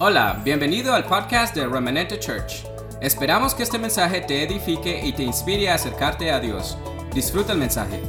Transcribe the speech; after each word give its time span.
Hola, 0.00 0.40
bienvenido 0.44 0.94
al 0.94 1.04
podcast 1.08 1.56
de 1.56 1.66
Remanente 1.66 2.20
Church. 2.20 2.62
Esperamos 3.02 3.52
que 3.52 3.64
este 3.64 3.80
mensaje 3.80 4.20
te 4.20 4.44
edifique 4.44 5.04
y 5.04 5.12
te 5.12 5.24
inspire 5.24 5.68
a 5.68 5.74
acercarte 5.74 6.30
a 6.30 6.38
Dios. 6.38 6.76
Disfruta 7.12 7.52
el 7.52 7.58
mensaje. 7.58 8.00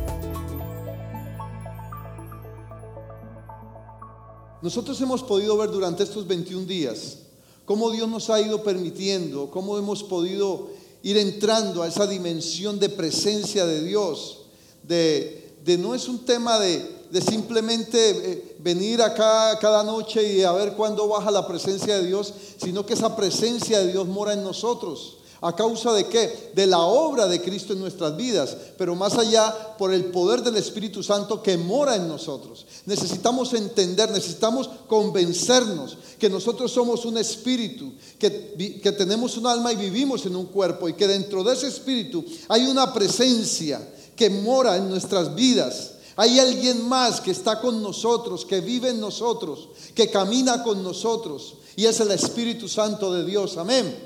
Nosotros 4.62 5.02
hemos 5.02 5.24
podido 5.24 5.58
ver 5.58 5.72
durante 5.72 6.04
estos 6.04 6.28
21 6.28 6.68
días 6.68 7.22
cómo 7.66 7.90
Dios 7.90 8.08
nos 8.08 8.30
ha 8.30 8.40
ido 8.40 8.62
permitiendo, 8.62 9.50
cómo 9.50 9.76
hemos 9.76 10.04
podido 10.04 10.70
ir 11.02 11.18
entrando 11.18 11.82
a 11.82 11.88
esa 11.88 12.06
dimensión 12.06 12.80
de 12.80 12.90
presencia 12.90 13.66
de 13.66 13.84
Dios, 13.84 14.42
de, 14.84 15.56
de 15.66 15.80
no 15.80 15.96
es 15.96 16.08
un 16.08 16.24
tema 16.24 16.60
de, 16.60 16.99
de 17.12 17.22
simplemente 17.22 17.98
eh, 18.10 18.56
venir 18.60 19.02
acá 19.02 19.58
cada 19.60 19.84
noche 19.84 20.22
y 20.24 20.44
a 20.44 20.52
ver 20.52 20.74
cuándo 20.74 21.08
baja 21.08 21.32
la 21.32 21.48
presencia 21.48 21.98
de 21.98 22.08
Dios, 22.08 22.34
sino 22.62 22.86
que 22.86 22.94
esa 22.94 23.16
presencia 23.16 23.80
de 23.80 23.92
Dios 23.92 24.08
mora 24.08 24.34
en 24.34 24.44
nosotros. 24.44 25.16
¿A 25.42 25.56
causa 25.56 25.94
de 25.94 26.06
qué? 26.08 26.52
De 26.54 26.68
la 26.68 26.80
obra 26.80 27.26
de 27.26 27.42
Cristo 27.42 27.72
en 27.72 27.80
nuestras 27.80 28.18
vidas, 28.18 28.58
pero 28.78 28.94
más 28.94 29.18
allá 29.18 29.78
por 29.78 29.94
el 29.94 30.06
poder 30.06 30.42
del 30.44 30.58
Espíritu 30.58 31.02
Santo 31.02 31.42
que 31.42 31.58
mora 31.58 31.96
en 31.96 32.10
nosotros. 32.10 32.66
Necesitamos 32.86 33.54
entender, 33.54 34.12
necesitamos 34.12 34.70
convencernos 34.88 35.98
que 36.20 36.30
nosotros 36.30 36.74
somos 36.74 37.06
un 37.06 37.18
espíritu, 37.18 37.94
que, 38.18 38.80
que 38.84 38.92
tenemos 38.92 39.38
un 39.38 39.48
alma 39.48 39.72
y 39.72 39.78
vivimos 39.78 40.26
en 40.26 40.36
un 40.36 40.48
cuerpo 40.48 40.90
y 40.90 40.94
que 40.94 41.08
dentro 41.08 41.42
de 41.42 41.54
ese 41.54 41.68
espíritu 41.68 42.26
hay 42.50 42.68
una 42.68 42.94
presencia 42.94 43.82
que 44.18 44.30
mora 44.30 44.76
en 44.76 44.90
nuestras 44.90 45.34
vidas. 45.34 45.94
Hay 46.22 46.38
alguien 46.38 46.86
más 46.86 47.22
que 47.22 47.32
está 47.32 47.62
con 47.62 47.82
nosotros, 47.82 48.44
que 48.44 48.60
vive 48.60 48.90
en 48.90 49.00
nosotros, 49.00 49.70
que 49.96 50.12
camina 50.12 50.62
con 50.64 50.84
nosotros. 50.84 51.54
Y 51.78 51.86
es 51.86 51.98
el 52.02 52.12
Espíritu 52.12 52.68
Santo 52.68 53.14
de 53.14 53.24
Dios. 53.24 53.56
Amén. 53.56 53.98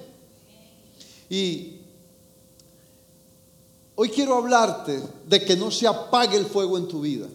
Y 1.27 1.77
hoy 3.95 4.09
quiero 4.09 4.35
hablarte 4.35 5.01
de 5.25 5.43
que 5.43 5.57
no 5.57 5.71
se 5.71 5.87
apague 5.87 6.37
el 6.37 6.45
fuego 6.45 6.77
en 6.77 6.87
tu 6.87 7.01
vida. 7.01 7.27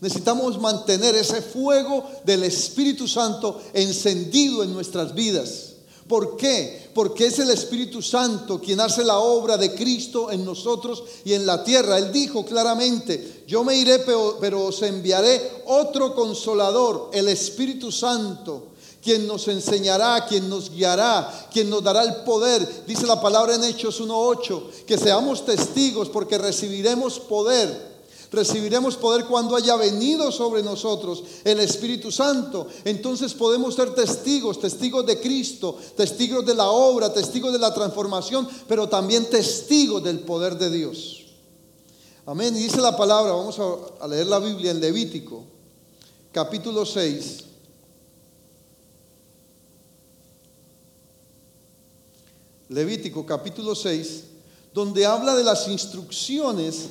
Necesitamos 0.00 0.58
mantener 0.58 1.14
ese 1.14 1.42
fuego 1.42 2.02
del 2.24 2.44
Espíritu 2.44 3.06
Santo 3.06 3.60
encendido 3.74 4.62
en 4.62 4.72
nuestras 4.72 5.12
vidas. 5.12 5.74
¿Por 6.08 6.36
qué? 6.36 6.90
Porque 6.94 7.26
es 7.26 7.38
el 7.38 7.50
Espíritu 7.50 8.00
Santo 8.00 8.58
quien 8.60 8.80
hace 8.80 9.04
la 9.04 9.18
obra 9.18 9.58
de 9.58 9.74
Cristo 9.74 10.30
en 10.30 10.44
nosotros 10.44 11.04
y 11.24 11.34
en 11.34 11.44
la 11.44 11.62
tierra. 11.62 11.98
Él 11.98 12.10
dijo 12.10 12.44
claramente, 12.44 13.44
yo 13.46 13.62
me 13.62 13.76
iré, 13.76 13.98
pero, 14.00 14.64
os 14.64 14.82
enviaré 14.82 15.62
otro 15.66 16.14
consolador, 16.14 17.10
el 17.12 17.28
Espíritu 17.28 17.92
Santo, 17.92 18.68
quien 19.02 19.26
nos 19.26 19.46
enseñará, 19.48 20.26
quien 20.26 20.48
nos 20.48 20.70
guiará, 20.70 21.48
quien 21.52 21.68
nos 21.68 21.84
dará 21.84 22.02
el 22.02 22.24
poder. 22.24 22.84
Dice 22.86 23.06
la 23.06 23.20
palabra 23.20 23.54
en 23.54 23.64
Hechos 23.64 24.00
1.8, 24.00 24.84
que 24.86 24.96
seamos 24.96 25.44
testigos 25.44 26.08
porque 26.08 26.38
recibiremos 26.38 27.20
poder 27.20 27.87
recibiremos 28.30 28.96
poder 28.96 29.24
cuando 29.24 29.56
haya 29.56 29.76
venido 29.76 30.30
sobre 30.30 30.62
nosotros 30.62 31.22
el 31.44 31.60
Espíritu 31.60 32.10
Santo. 32.12 32.66
Entonces 32.84 33.34
podemos 33.34 33.74
ser 33.74 33.94
testigos, 33.94 34.60
testigos 34.60 35.06
de 35.06 35.20
Cristo, 35.20 35.78
testigos 35.96 36.44
de 36.44 36.54
la 36.54 36.68
obra, 36.70 37.12
testigos 37.12 37.52
de 37.52 37.58
la 37.58 37.72
transformación, 37.72 38.48
pero 38.66 38.88
también 38.88 39.30
testigos 39.30 40.02
del 40.02 40.20
poder 40.20 40.56
de 40.58 40.70
Dios. 40.70 41.24
Amén. 42.26 42.54
Y 42.56 42.64
dice 42.64 42.80
la 42.80 42.96
palabra, 42.96 43.32
vamos 43.32 43.58
a, 43.58 44.06
leer 44.06 44.26
la 44.26 44.38
Biblia 44.38 44.70
en 44.70 44.80
Levítico, 44.80 45.44
capítulo 46.30 46.84
6. 46.84 47.44
Levítico 52.68 53.24
capítulo 53.24 53.74
6, 53.74 54.24
donde 54.74 55.06
habla 55.06 55.34
de 55.34 55.42
las 55.42 55.68
instrucciones 55.68 56.88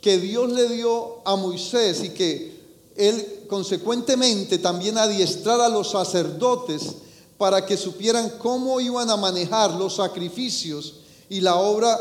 que 0.00 0.18
Dios 0.18 0.50
le 0.50 0.68
dio 0.68 1.18
a 1.24 1.36
Moisés 1.36 2.02
y 2.04 2.10
que 2.10 2.58
él 2.96 3.44
consecuentemente 3.48 4.58
también 4.58 4.98
adiestrar 4.98 5.60
a 5.60 5.68
los 5.68 5.90
sacerdotes 5.90 6.96
para 7.36 7.64
que 7.64 7.76
supieran 7.76 8.34
cómo 8.38 8.80
iban 8.80 9.08
a 9.10 9.16
manejar 9.16 9.72
los 9.74 9.96
sacrificios 9.96 11.00
y 11.28 11.40
la 11.40 11.56
obra 11.56 11.96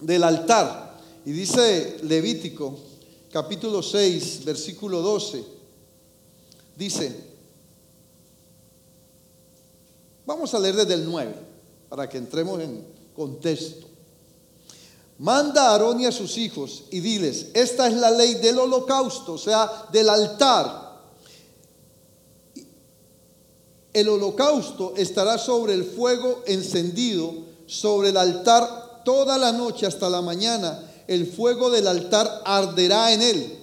del 0.00 0.24
altar. 0.24 0.98
Y 1.24 1.32
dice 1.32 1.98
Levítico 2.02 2.78
capítulo 3.30 3.82
6, 3.82 4.44
versículo 4.46 5.02
12, 5.02 5.44
dice, 6.74 7.14
vamos 10.24 10.54
a 10.54 10.58
leer 10.58 10.76
desde 10.76 10.94
el 10.94 11.04
9 11.04 11.34
para 11.90 12.08
que 12.08 12.16
entremos 12.16 12.60
en 12.60 12.82
contexto. 13.14 13.95
Manda 15.18 15.68
a 15.68 15.72
Aarón 15.72 16.00
y 16.00 16.06
a 16.06 16.12
sus 16.12 16.36
hijos 16.36 16.84
y 16.90 17.00
diles, 17.00 17.46
esta 17.54 17.86
es 17.86 17.94
la 17.94 18.10
ley 18.10 18.34
del 18.34 18.58
holocausto, 18.58 19.34
o 19.34 19.38
sea, 19.38 19.86
del 19.90 20.08
altar. 20.10 20.86
El 23.94 24.10
holocausto 24.10 24.92
estará 24.94 25.38
sobre 25.38 25.72
el 25.72 25.84
fuego 25.84 26.42
encendido, 26.46 27.32
sobre 27.66 28.10
el 28.10 28.18
altar 28.18 29.02
toda 29.06 29.38
la 29.38 29.52
noche 29.52 29.86
hasta 29.86 30.10
la 30.10 30.20
mañana. 30.20 30.82
El 31.06 31.26
fuego 31.26 31.70
del 31.70 31.86
altar 31.86 32.42
arderá 32.44 33.12
en 33.12 33.22
él. 33.22 33.58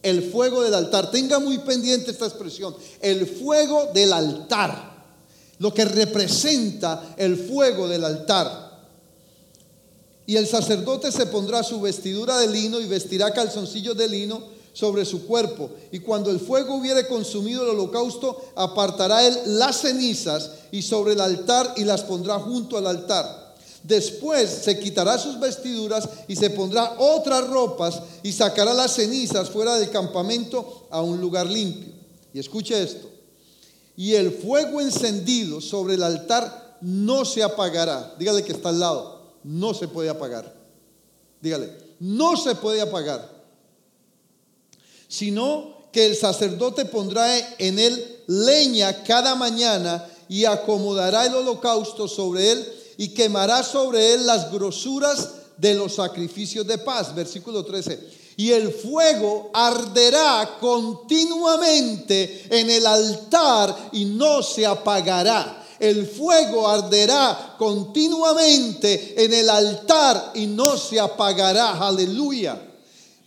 El 0.00 0.30
fuego 0.30 0.62
del 0.62 0.74
altar. 0.74 1.10
Tenga 1.10 1.40
muy 1.40 1.58
pendiente 1.58 2.12
esta 2.12 2.26
expresión. 2.26 2.76
El 3.00 3.26
fuego 3.26 3.88
del 3.92 4.12
altar. 4.12 4.94
Lo 5.58 5.74
que 5.74 5.86
representa 5.86 7.14
el 7.16 7.36
fuego 7.36 7.88
del 7.88 8.04
altar. 8.04 8.63
Y 10.26 10.36
el 10.36 10.46
sacerdote 10.46 11.12
se 11.12 11.26
pondrá 11.26 11.62
su 11.62 11.80
vestidura 11.80 12.38
de 12.38 12.48
lino 12.48 12.80
y 12.80 12.86
vestirá 12.86 13.32
calzoncillos 13.32 13.96
de 13.96 14.08
lino 14.08 14.42
sobre 14.72 15.04
su 15.04 15.26
cuerpo. 15.26 15.70
Y 15.92 16.00
cuando 16.00 16.30
el 16.30 16.40
fuego 16.40 16.74
hubiere 16.74 17.06
consumido 17.06 17.62
el 17.62 17.70
holocausto, 17.70 18.52
apartará 18.56 19.26
él 19.26 19.38
las 19.46 19.80
cenizas 19.82 20.50
y 20.72 20.82
sobre 20.82 21.12
el 21.12 21.20
altar 21.20 21.74
y 21.76 21.84
las 21.84 22.02
pondrá 22.02 22.38
junto 22.38 22.78
al 22.78 22.86
altar. 22.86 23.54
Después 23.82 24.48
se 24.48 24.78
quitará 24.78 25.18
sus 25.18 25.38
vestiduras 25.38 26.08
y 26.26 26.36
se 26.36 26.48
pondrá 26.48 26.96
otras 26.98 27.46
ropas 27.48 28.00
y 28.22 28.32
sacará 28.32 28.72
las 28.72 28.94
cenizas 28.94 29.50
fuera 29.50 29.76
del 29.76 29.90
campamento 29.90 30.86
a 30.90 31.02
un 31.02 31.20
lugar 31.20 31.46
limpio. 31.46 31.92
Y 32.32 32.38
escuche 32.38 32.82
esto. 32.82 33.10
Y 33.94 34.14
el 34.14 34.32
fuego 34.32 34.80
encendido 34.80 35.60
sobre 35.60 35.94
el 35.94 36.02
altar 36.02 36.78
no 36.80 37.26
se 37.26 37.42
apagará. 37.42 38.14
Dígale 38.18 38.42
que 38.42 38.52
está 38.52 38.70
al 38.70 38.80
lado 38.80 39.13
no 39.44 39.74
se 39.74 39.88
puede 39.88 40.08
apagar. 40.08 40.52
Dígale, 41.40 41.70
no 42.00 42.36
se 42.36 42.54
puede 42.54 42.80
apagar. 42.80 43.30
Sino 45.08 45.88
que 45.92 46.06
el 46.06 46.16
sacerdote 46.16 46.86
pondrá 46.86 47.38
en 47.58 47.78
él 47.78 48.22
leña 48.26 49.04
cada 49.04 49.34
mañana 49.36 50.04
y 50.28 50.44
acomodará 50.44 51.26
el 51.26 51.34
holocausto 51.34 52.08
sobre 52.08 52.50
él 52.50 52.72
y 52.96 53.08
quemará 53.08 53.62
sobre 53.62 54.14
él 54.14 54.26
las 54.26 54.50
grosuras 54.50 55.28
de 55.58 55.74
los 55.74 55.94
sacrificios 55.94 56.66
de 56.66 56.78
paz. 56.78 57.14
Versículo 57.14 57.64
13. 57.64 58.24
Y 58.36 58.50
el 58.50 58.72
fuego 58.72 59.50
arderá 59.52 60.56
continuamente 60.60 62.46
en 62.50 62.70
el 62.70 62.84
altar 62.86 63.90
y 63.92 64.06
no 64.06 64.42
se 64.42 64.66
apagará 64.66 65.63
el 65.78 66.06
fuego 66.06 66.68
arderá 66.68 67.56
continuamente 67.58 69.14
en 69.24 69.32
el 69.32 69.50
altar 69.50 70.32
y 70.34 70.46
no 70.46 70.76
se 70.76 71.00
apagará. 71.00 71.78
Aleluya. 71.78 72.60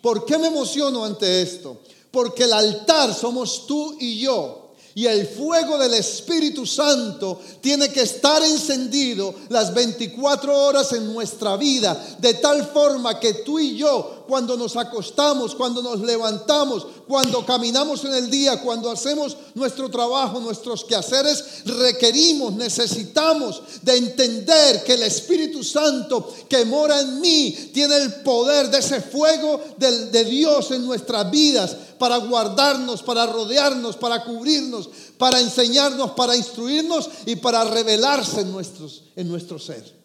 ¿Por 0.01 0.25
qué 0.25 0.37
me 0.37 0.47
emociono 0.47 1.03
ante 1.03 1.41
esto? 1.41 1.81
Porque 2.11 2.43
el 2.43 2.53
altar 2.53 3.13
somos 3.13 3.67
tú 3.67 3.95
y 3.99 4.19
yo. 4.19 4.67
Y 4.95 5.05
el 5.05 5.27
fuego 5.27 5.77
del 5.77 5.93
Espíritu 5.93 6.65
Santo 6.65 7.39
tiene 7.61 7.89
que 7.89 8.01
estar 8.01 8.41
encendido 8.41 9.35
las 9.49 9.71
24 9.71 10.57
horas 10.57 10.91
en 10.93 11.13
nuestra 11.13 11.55
vida, 11.55 12.17
de 12.17 12.33
tal 12.33 12.65
forma 12.65 13.19
que 13.19 13.35
tú 13.35 13.59
y 13.59 13.77
yo 13.77 14.16
cuando 14.27 14.57
nos 14.57 14.75
acostamos, 14.75 15.55
cuando 15.55 15.81
nos 15.81 16.01
levantamos, 16.01 16.85
cuando 17.07 17.45
caminamos 17.45 18.03
en 18.03 18.13
el 18.13 18.29
día, 18.29 18.61
cuando 18.61 18.91
hacemos 18.91 19.37
nuestro 19.55 19.89
trabajo, 19.89 20.39
nuestros 20.39 20.83
quehaceres, 20.83 21.63
requerimos, 21.65 22.53
necesitamos 22.53 23.61
de 23.81 23.97
entender 23.97 24.83
que 24.83 24.93
el 24.93 25.03
Espíritu 25.03 25.63
Santo 25.63 26.31
que 26.49 26.65
mora 26.65 26.99
en 26.99 27.21
mí 27.21 27.71
tiene 27.73 27.95
el 27.97 28.13
poder 28.15 28.69
de 28.69 28.79
ese 28.79 29.01
fuego 29.01 29.61
de, 29.77 30.25
Dios 30.25 30.71
en 30.71 30.85
nuestras 30.85 31.31
vidas 31.31 31.75
para 31.97 32.17
guardarnos, 32.17 33.01
para 33.01 33.25
rodearnos, 33.25 33.95
para 33.95 34.23
cubrirnos, 34.25 34.89
para 35.17 35.39
enseñarnos, 35.39 36.11
para 36.11 36.35
instruirnos 36.35 37.09
y 37.25 37.37
para 37.37 37.63
revelarse 37.63 38.41
en, 38.41 38.51
nuestros, 38.51 39.03
en 39.15 39.29
nuestro 39.29 39.57
ser. 39.57 39.95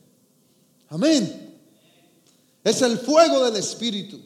Amén. 0.89 1.42
Es 2.64 2.82
el 2.82 2.99
fuego 2.99 3.44
del 3.44 3.56
Espíritu. 3.56 4.20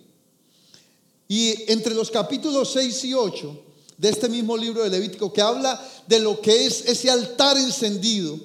Y 1.28 1.70
entre 1.70 1.94
los 1.94 2.10
capítulos 2.10 2.70
6 2.72 3.04
y 3.04 3.14
8 3.14 3.62
de 3.98 4.08
este 4.08 4.28
mismo 4.28 4.56
libro 4.56 4.82
de 4.82 4.90
Levítico 4.90 5.32
que 5.32 5.40
habla 5.40 5.80
de 6.06 6.20
lo 6.20 6.40
que 6.40 6.66
es 6.66 6.84
ese 6.86 7.10
altar 7.10 7.56
encendido. 7.56 8.38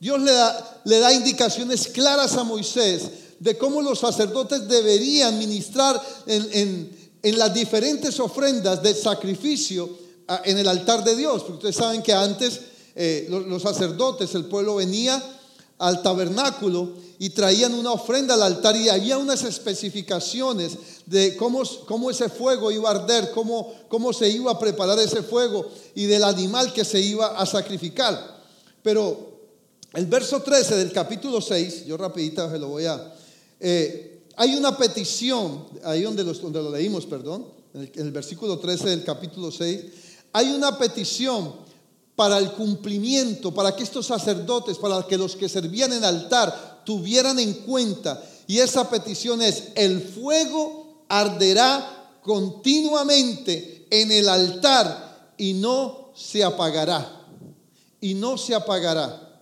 Dios 0.00 0.20
le 0.20 0.32
da, 0.32 0.80
le 0.84 0.98
da 0.98 1.12
indicaciones 1.12 1.88
claras 1.88 2.36
a 2.36 2.44
Moisés 2.44 3.02
de 3.38 3.58
cómo 3.58 3.82
los 3.82 3.98
sacerdotes 3.98 4.68
deberían 4.68 5.36
ministrar 5.38 6.00
en, 6.26 7.02
las 7.22 7.52
diferentes 7.52 8.18
ofrendas 8.20 8.82
de 8.82 8.94
sacrificio 8.94 9.90
ah, 10.28 10.42
en 10.44 10.58
el 10.58 10.68
altar 10.68 11.02
de 11.04 11.16
Dios. 11.16 11.42
Porque 11.42 11.54
ustedes 11.54 11.76
saben 11.76 12.02
que 12.02 12.12
antes 12.12 12.60
eh, 12.94 13.26
los 13.28 13.62
sacerdotes, 13.62 14.34
el 14.34 14.44
pueblo 14.44 14.76
venía 14.76 15.20
al 15.78 16.02
tabernáculo 16.02 16.92
y 17.22 17.30
traían 17.30 17.72
una 17.74 17.92
ofrenda 17.92 18.34
al 18.34 18.42
altar 18.42 18.74
y 18.74 18.88
había 18.88 19.16
unas 19.16 19.44
especificaciones 19.44 20.76
de 21.06 21.36
cómo, 21.36 21.62
cómo 21.86 22.10
ese 22.10 22.28
fuego 22.28 22.72
iba 22.72 22.90
a 22.90 22.94
arder, 22.94 23.30
cómo, 23.30 23.72
cómo 23.86 24.12
se 24.12 24.28
iba 24.28 24.50
a 24.50 24.58
preparar 24.58 24.98
ese 24.98 25.22
fuego 25.22 25.68
y 25.94 26.06
del 26.06 26.24
animal 26.24 26.72
que 26.72 26.84
se 26.84 26.98
iba 26.98 27.38
a 27.38 27.46
sacrificar. 27.46 28.42
Pero 28.82 29.38
el 29.92 30.06
verso 30.06 30.42
13 30.42 30.74
del 30.74 30.90
capítulo 30.90 31.40
6, 31.40 31.86
yo 31.86 31.96
rapidita 31.96 32.50
se 32.50 32.58
lo 32.58 32.66
voy 32.66 32.86
a... 32.86 33.14
Eh, 33.60 34.24
hay 34.34 34.56
una 34.56 34.76
petición, 34.76 35.66
ahí 35.84 36.02
donde, 36.02 36.24
donde 36.24 36.60
lo 36.60 36.72
leímos, 36.72 37.06
perdón, 37.06 37.46
en 37.72 37.82
el, 37.82 37.92
en 37.94 38.06
el 38.06 38.10
versículo 38.10 38.58
13 38.58 38.88
del 38.88 39.04
capítulo 39.04 39.52
6, 39.52 39.80
hay 40.32 40.52
una 40.52 40.76
petición 40.76 41.54
para 42.16 42.38
el 42.38 42.50
cumplimiento, 42.50 43.54
para 43.54 43.76
que 43.76 43.84
estos 43.84 44.06
sacerdotes, 44.06 44.76
para 44.76 45.06
que 45.06 45.16
los 45.16 45.36
que 45.36 45.48
servían 45.48 45.92
en 45.92 46.02
altar 46.02 46.71
tuvieran 46.84 47.38
en 47.38 47.54
cuenta. 47.54 48.22
Y 48.46 48.58
esa 48.58 48.88
petición 48.90 49.42
es, 49.42 49.68
el 49.74 50.00
fuego 50.00 51.04
arderá 51.08 52.18
continuamente 52.22 53.86
en 53.90 54.12
el 54.12 54.28
altar 54.28 55.34
y 55.36 55.54
no 55.54 56.12
se 56.14 56.44
apagará. 56.44 57.20
Y 58.00 58.14
no 58.14 58.36
se 58.36 58.54
apagará. 58.54 59.40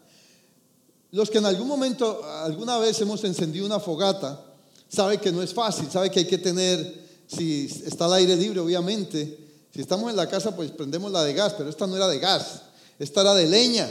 Los 1.12 1.30
que 1.30 1.38
en 1.38 1.46
algún 1.46 1.66
momento, 1.66 2.22
alguna 2.44 2.78
vez 2.78 3.00
hemos 3.00 3.24
encendido 3.24 3.66
una 3.66 3.80
fogata, 3.80 4.44
sabe 4.88 5.18
que 5.18 5.32
no 5.32 5.42
es 5.42 5.52
fácil, 5.52 5.90
sabe 5.90 6.10
que 6.10 6.20
hay 6.20 6.26
que 6.26 6.38
tener, 6.38 7.08
si 7.26 7.66
está 7.84 8.04
al 8.04 8.14
aire 8.14 8.36
libre, 8.36 8.60
obviamente, 8.60 9.38
si 9.74 9.80
estamos 9.80 10.10
en 10.10 10.16
la 10.16 10.28
casa, 10.28 10.54
pues 10.54 10.70
prendemos 10.70 11.10
la 11.10 11.24
de 11.24 11.32
gas, 11.32 11.54
pero 11.56 11.70
esta 11.70 11.86
no 11.86 11.96
era 11.96 12.08
de 12.08 12.18
gas, 12.18 12.62
esta 12.98 13.22
era 13.22 13.34
de 13.34 13.46
leña. 13.46 13.88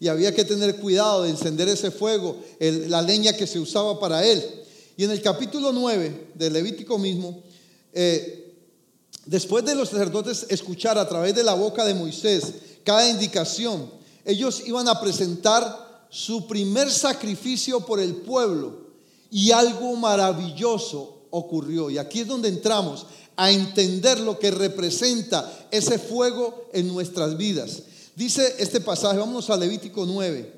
Y 0.00 0.08
había 0.08 0.34
que 0.34 0.44
tener 0.44 0.76
cuidado 0.76 1.22
de 1.22 1.30
encender 1.30 1.68
ese 1.68 1.90
fuego, 1.90 2.38
la 2.58 3.02
leña 3.02 3.34
que 3.34 3.46
se 3.46 3.60
usaba 3.60 4.00
para 4.00 4.24
él. 4.24 4.42
Y 4.96 5.04
en 5.04 5.10
el 5.10 5.20
capítulo 5.20 5.72
9 5.72 6.28
del 6.34 6.54
Levítico 6.54 6.98
mismo, 6.98 7.42
eh, 7.92 8.54
después 9.26 9.64
de 9.64 9.74
los 9.74 9.90
sacerdotes 9.90 10.46
escuchar 10.48 10.98
a 10.98 11.08
través 11.08 11.34
de 11.34 11.44
la 11.44 11.54
boca 11.54 11.84
de 11.84 11.94
Moisés 11.94 12.54
cada 12.82 13.08
indicación, 13.08 13.90
ellos 14.24 14.62
iban 14.66 14.88
a 14.88 15.00
presentar 15.00 16.06
su 16.08 16.46
primer 16.46 16.90
sacrificio 16.90 17.80
por 17.80 18.00
el 18.00 18.16
pueblo. 18.16 18.90
Y 19.30 19.52
algo 19.52 19.94
maravilloso 19.96 21.26
ocurrió. 21.30 21.90
Y 21.90 21.98
aquí 21.98 22.20
es 22.20 22.26
donde 22.26 22.48
entramos 22.48 23.06
a 23.36 23.50
entender 23.50 24.18
lo 24.20 24.38
que 24.38 24.50
representa 24.50 25.68
ese 25.70 25.98
fuego 25.98 26.68
en 26.72 26.88
nuestras 26.88 27.36
vidas. 27.36 27.82
Dice 28.20 28.56
este 28.58 28.82
pasaje, 28.82 29.16
vamos 29.16 29.48
a 29.48 29.56
Levítico 29.56 30.04
9. 30.04 30.52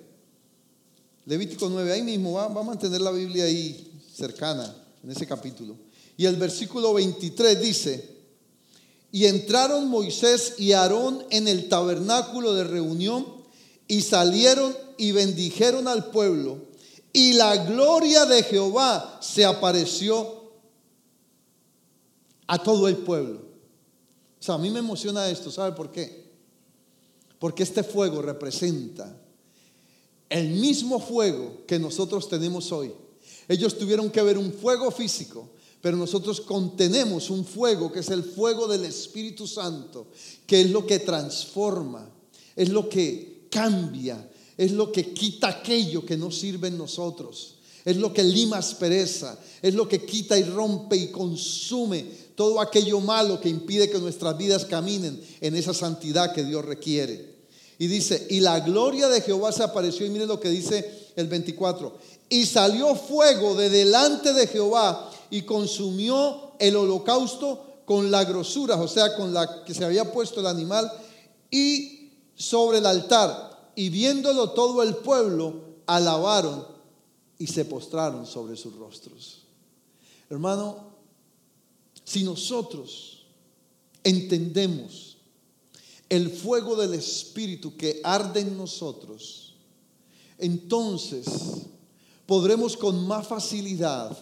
Levítico 1.27 1.69
9, 1.69 1.93
ahí 1.93 2.03
mismo, 2.03 2.33
va, 2.33 2.47
a 2.47 2.49
mantener 2.65 3.01
la 3.01 3.13
Biblia 3.13 3.45
ahí 3.45 4.03
cercana, 4.13 4.75
en 5.01 5.13
ese 5.13 5.29
capítulo. 5.29 5.77
Y 6.17 6.27
el 6.27 6.35
versículo 6.35 6.93
23 6.93 7.61
dice, 7.61 8.17
y 9.13 9.27
entraron 9.27 9.89
Moisés 9.89 10.55
y 10.59 10.73
Aarón 10.73 11.25
en 11.31 11.47
el 11.47 11.69
tabernáculo 11.69 12.53
de 12.53 12.65
reunión 12.65 13.25
y 13.87 14.01
salieron 14.01 14.77
y 14.99 15.13
bendijeron 15.13 15.87
al 15.87 16.11
pueblo. 16.11 16.59
Y 17.13 17.35
la 17.35 17.59
gloria 17.59 18.27
de 18.27 18.43
Jehová 18.43 19.21
se 19.23 19.45
apareció 19.45 20.51
a 22.49 22.61
todo 22.61 22.89
el 22.89 22.97
pueblo. 22.97 23.39
O 24.41 24.43
sea, 24.43 24.57
a 24.57 24.59
mí 24.59 24.69
me 24.69 24.81
emociona 24.81 25.29
esto, 25.29 25.53
¿sabe 25.53 25.71
por 25.77 25.93
qué? 25.93 26.22
Porque 27.43 27.65
este 27.65 27.83
fuego 27.83 28.23
representa 28.23 29.21
el 30.29 30.51
mismo 30.51 31.01
fuego 31.01 31.65
que 31.67 31.77
nosotros 31.77 32.29
tenemos 32.29 32.71
hoy. 32.71 32.93
Ellos 33.49 33.77
tuvieron 33.77 34.11
que 34.11 34.23
ver 34.23 34.39
un 34.39 34.53
fuego 34.53 34.93
físico, 34.93 35.51
pero 35.81 35.97
nosotros 35.97 36.41
contenemos 36.41 37.31
un 37.31 37.45
fuego 37.45 37.91
que 37.91 37.99
es 37.99 38.11
el 38.11 38.23
fuego 38.23 38.69
del 38.69 38.85
Espíritu 38.85 39.49
Santo, 39.49 40.07
que 40.47 40.61
es 40.61 40.71
lo 40.71 40.87
que 40.87 41.01
transforma, 41.01 42.09
es 42.55 42.69
lo 42.69 42.89
que 42.89 43.49
cambia, 43.51 44.31
es 44.57 44.71
lo 44.71 44.93
que 44.93 45.13
quita 45.13 45.49
aquello 45.49 46.07
que 46.07 46.17
no 46.17 46.31
sirve 46.31 46.69
en 46.69 46.79
nosotros. 46.79 47.57
Es 47.85 47.97
lo 47.97 48.13
que 48.13 48.23
lima 48.23 48.59
aspereza, 48.59 49.37
es 49.61 49.75
lo 49.75 49.89
que 49.89 50.07
quita 50.07 50.39
y 50.39 50.45
rompe 50.45 50.97
y 50.97 51.11
consume 51.11 52.07
todo 52.37 52.61
aquello 52.61 53.01
malo 53.01 53.41
que 53.41 53.49
impide 53.49 53.91
que 53.91 53.99
nuestras 53.99 54.39
vidas 54.39 54.65
caminen 54.65 55.21
en 55.41 55.57
esa 55.57 55.75
santidad 55.75 56.33
que 56.33 56.45
Dios 56.45 56.65
requiere. 56.65 57.32
Y 57.83 57.89
dice, 57.89 58.29
y 58.31 58.39
la 58.39 58.61
gloria 58.61 59.09
de 59.09 59.21
Jehová 59.21 59.51
se 59.51 59.65
apareció, 59.65 60.07
y 60.07 60.11
mire 60.11 60.25
lo 60.25 60.39
que 60.39 60.51
dice 60.51 61.11
el 61.17 61.27
24, 61.27 61.93
y 62.29 62.47
salió 62.47 62.95
fuego 62.95 63.57
de 63.57 63.71
delante 63.71 64.33
de 64.33 64.47
Jehová 64.47 65.11
y 65.31 65.43
consumió 65.43 66.53
el 66.61 66.77
holocausto 66.77 67.81
con 67.85 68.13
la 68.13 68.23
grosura, 68.23 68.77
o 68.77 68.87
sea, 68.87 69.17
con 69.17 69.35
la 69.35 69.65
que 69.65 69.75
se 69.75 69.85
había 69.85 70.13
puesto 70.13 70.39
el 70.39 70.47
animal, 70.47 70.93
y 71.51 72.13
sobre 72.37 72.79
el 72.79 72.87
altar, 72.87 73.73
y 73.75 73.89
viéndolo 73.89 74.51
todo 74.51 74.85
el 74.85 74.95
pueblo, 74.99 75.63
alabaron 75.87 76.65
y 77.37 77.49
se 77.49 77.65
postraron 77.65 78.27
sobre 78.27 78.57
sus 78.57 78.77
rostros. 78.77 79.41
Hermano, 80.31 80.77
si 82.05 82.23
nosotros 82.23 83.27
entendemos 84.05 85.12
el 86.13 86.29
fuego 86.29 86.77
del 86.77 86.93
Espíritu 86.93 87.75
que 87.75 88.03
arde 88.05 88.41
en 88.41 88.55
nosotros, 88.55 89.55
entonces 90.37 91.25
podremos 92.27 92.77
con 92.77 93.07
más 93.07 93.27
facilidad 93.27 94.15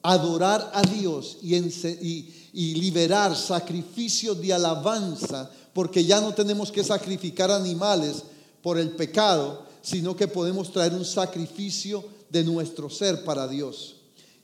adorar 0.00 0.70
a 0.72 0.80
Dios 0.80 1.36
y, 1.42 2.32
liberar 2.80 3.36
sacrificios 3.36 4.40
de 4.40 4.54
alabanza, 4.54 5.50
porque 5.74 6.02
ya 6.02 6.18
no 6.18 6.32
tenemos 6.32 6.72
que 6.72 6.82
sacrificar 6.82 7.50
animales 7.50 8.22
por 8.62 8.78
el 8.78 8.92
pecado, 8.92 9.66
sino 9.82 10.16
que 10.16 10.28
podemos 10.28 10.72
traer 10.72 10.94
un 10.94 11.04
sacrificio 11.04 12.02
de 12.30 12.42
nuestro 12.42 12.88
ser 12.88 13.22
para 13.22 13.46
Dios. 13.46 13.96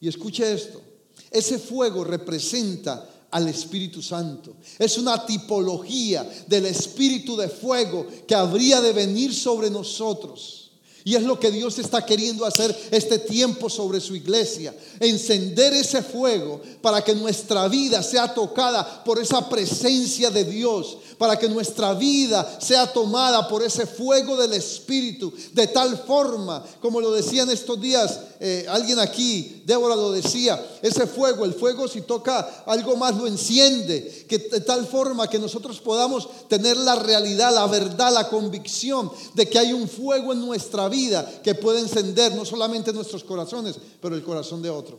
Y 0.02 0.09
escuche 0.09 0.52
esto, 0.52 0.83
ese 1.31 1.59
fuego 1.59 2.05
representa 2.05 3.09
al 3.35 3.49
Espíritu 3.49 4.00
Santo. 4.00 4.55
Es 4.79 4.97
una 4.97 5.26
tipología 5.26 6.25
del 6.47 6.67
Espíritu 6.67 7.37
de 7.37 7.49
fuego 7.49 8.07
que 8.29 8.35
habría 8.35 8.81
de 8.81 8.93
venir 8.93 9.35
sobre 9.35 9.71
nosotros. 9.71 10.63
Y 11.07 11.15
es 11.17 11.23
lo 11.23 11.39
que 11.39 11.51
Dios 11.51 11.79
está 11.79 12.07
queriendo 12.07 12.47
hacer 12.47 12.75
este 12.91 13.19
tiempo 13.19 13.69
sobre 13.69 14.01
su 14.01 14.17
iglesia. 14.17 14.75
Encender 14.99 15.75
ese 15.75 16.03
fuego 16.03 16.63
para 16.81 17.05
que 17.05 17.15
nuestra 17.15 17.69
vida 17.69 18.03
sea 18.03 18.33
tocada 18.33 19.05
por 19.05 19.19
esa 19.19 19.47
presencia 19.51 20.31
de 20.31 20.45
Dios. 20.45 20.97
Para 21.19 21.39
que 21.39 21.47
nuestra 21.47 21.93
vida 21.93 22.59
sea 22.59 22.91
tomada 22.91 23.47
por 23.49 23.63
ese 23.63 23.87
fuego 23.87 24.35
del 24.39 24.55
Espíritu. 24.55 25.31
De 25.53 25.67
tal 25.67 25.99
forma, 25.99 26.65
como 26.81 27.03
lo 27.03 27.13
decían 27.13 27.51
estos 27.51 27.79
días, 27.79 28.21
eh, 28.41 28.65
alguien 28.71 28.99
aquí, 28.99 29.63
Débora 29.67 29.97
lo 29.97 30.11
decía, 30.11 30.59
ese 30.81 31.07
fuego, 31.07 31.45
el 31.45 31.53
fuego 31.53 31.87
si 31.87 32.01
toca 32.01 32.65
algo 32.65 32.97
más 32.97 33.15
lo 33.15 33.27
enciende. 33.27 34.25
Que 34.27 34.39
de 34.39 34.61
tal 34.61 34.87
forma 34.87 35.29
que 35.29 35.39
nosotros 35.39 35.81
podamos 35.81 36.49
tener 36.49 36.79
la 36.79 36.95
realidad, 36.95 37.55
la 37.55 37.67
verdad, 37.67 38.11
la 38.11 38.31
convicción 38.31 39.13
de 39.35 39.47
que 39.47 39.59
hay 39.59 39.75
un 39.75 39.87
fuego 39.87 40.33
en 40.33 40.41
nuestra 40.41 40.89
vida 40.89 40.94
vida 40.95 41.43
que 41.43 41.55
puede 41.55 41.81
encender 41.81 42.35
no 42.35 42.45
solamente 42.45 42.93
nuestros 42.93 43.25
corazones, 43.25 43.77
pero 44.01 44.15
el 44.15 44.23
corazón 44.23 44.63
de 44.63 44.71
otro. 44.71 44.99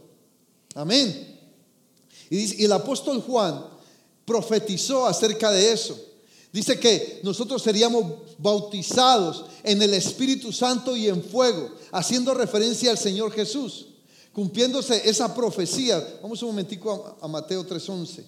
Amén. 0.75 1.39
Y, 2.29 2.61
y 2.61 2.65
el 2.65 2.71
apóstol 2.71 3.21
Juan 3.21 3.65
profetizó 4.25 5.05
acerca 5.05 5.51
de 5.51 5.71
eso. 5.71 5.97
Dice 6.51 6.79
que 6.79 7.19
nosotros 7.23 7.61
seríamos 7.61 8.05
bautizados 8.37 9.45
en 9.63 9.81
el 9.81 9.93
Espíritu 9.93 10.53
Santo 10.53 10.95
y 10.95 11.07
en 11.07 11.21
fuego, 11.21 11.69
haciendo 11.91 12.33
referencia 12.33 12.91
al 12.91 12.97
Señor 12.97 13.31
Jesús, 13.31 13.87
cumpliéndose 14.31 15.07
esa 15.09 15.35
profecía. 15.35 16.19
Vamos 16.21 16.41
un 16.43 16.49
momentico 16.49 17.17
a, 17.21 17.25
a 17.25 17.27
Mateo 17.27 17.65
3:11. 17.65 18.23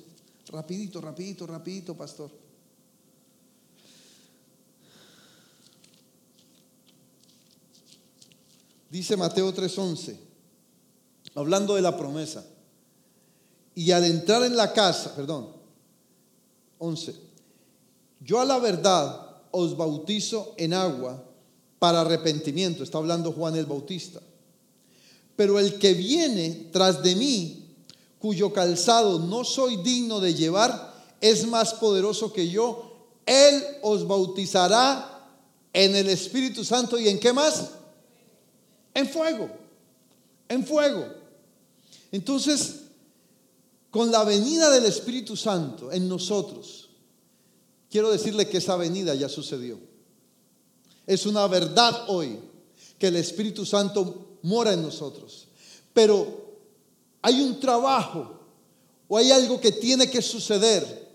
Rapidito, 0.50 1.02
rapidito, 1.02 1.48
rapidito, 1.48 1.96
pastor. 1.96 2.47
Dice 8.90 9.18
Mateo 9.18 9.54
3:11, 9.54 10.18
hablando 11.36 11.76
de 11.76 11.82
la 11.82 11.98
promesa. 11.98 12.46
Y 13.76 13.92
al 13.92 14.06
entrar 14.06 14.44
en 14.44 14.56
la 14.56 14.74
casa, 14.74 15.14
perdón, 15.16 15.50
11. 16.80 17.16
Yo 18.22 18.40
a 18.40 18.46
la 18.46 18.58
verdad 18.58 19.38
os 19.52 19.78
bautizo 19.78 20.54
en 20.58 20.74
agua 20.74 21.24
para 21.80 22.02
arrepentimiento. 22.02 22.84
Está 22.84 22.98
hablando 22.98 23.32
Juan 23.34 23.56
el 23.56 23.66
Bautista. 23.66 24.20
Pero 25.36 25.60
el 25.60 25.78
que 25.78 25.94
viene 25.94 26.70
tras 26.72 27.04
de 27.04 27.16
mí, 27.16 27.76
cuyo 28.20 28.52
calzado 28.52 29.20
no 29.20 29.44
soy 29.44 29.78
digno 29.78 30.20
de 30.20 30.34
llevar, 30.34 30.96
es 31.22 31.48
más 31.48 31.76
poderoso 31.76 32.34
que 32.34 32.50
yo. 32.50 32.92
Él 33.26 33.64
os 33.84 34.08
bautizará 34.08 35.30
en 35.74 35.96
el 35.96 36.10
Espíritu 36.10 36.64
Santo 36.64 36.98
y 36.98 37.10
en 37.10 37.20
qué 37.20 37.34
más? 37.34 37.72
En 38.98 39.08
fuego. 39.08 39.48
En 40.50 40.66
fuego. 40.66 41.06
Entonces, 42.12 42.86
con 43.92 44.10
la 44.10 44.24
venida 44.24 44.72
del 44.72 44.86
Espíritu 44.86 45.38
Santo 45.38 45.92
en 45.92 46.10
nosotros, 46.10 46.90
quiero 47.92 48.10
decirle 48.12 48.50
que 48.50 48.58
esa 48.58 48.76
venida 48.76 49.14
ya 49.14 49.30
sucedió. 49.30 49.78
Es 51.06 51.28
una 51.28 51.46
verdad 51.46 52.06
hoy 52.08 52.40
que 52.98 53.10
el 53.10 53.18
Espíritu 53.18 53.68
Santo 53.68 54.40
mora 54.42 54.74
en 54.74 54.82
nosotros. 54.82 55.48
Pero 55.94 56.58
hay 57.22 57.40
un 57.40 57.60
trabajo 57.60 58.40
o 59.08 59.16
hay 59.16 59.30
algo 59.30 59.62
que 59.62 59.74
tiene 59.74 60.10
que 60.10 60.24
suceder. 60.24 61.08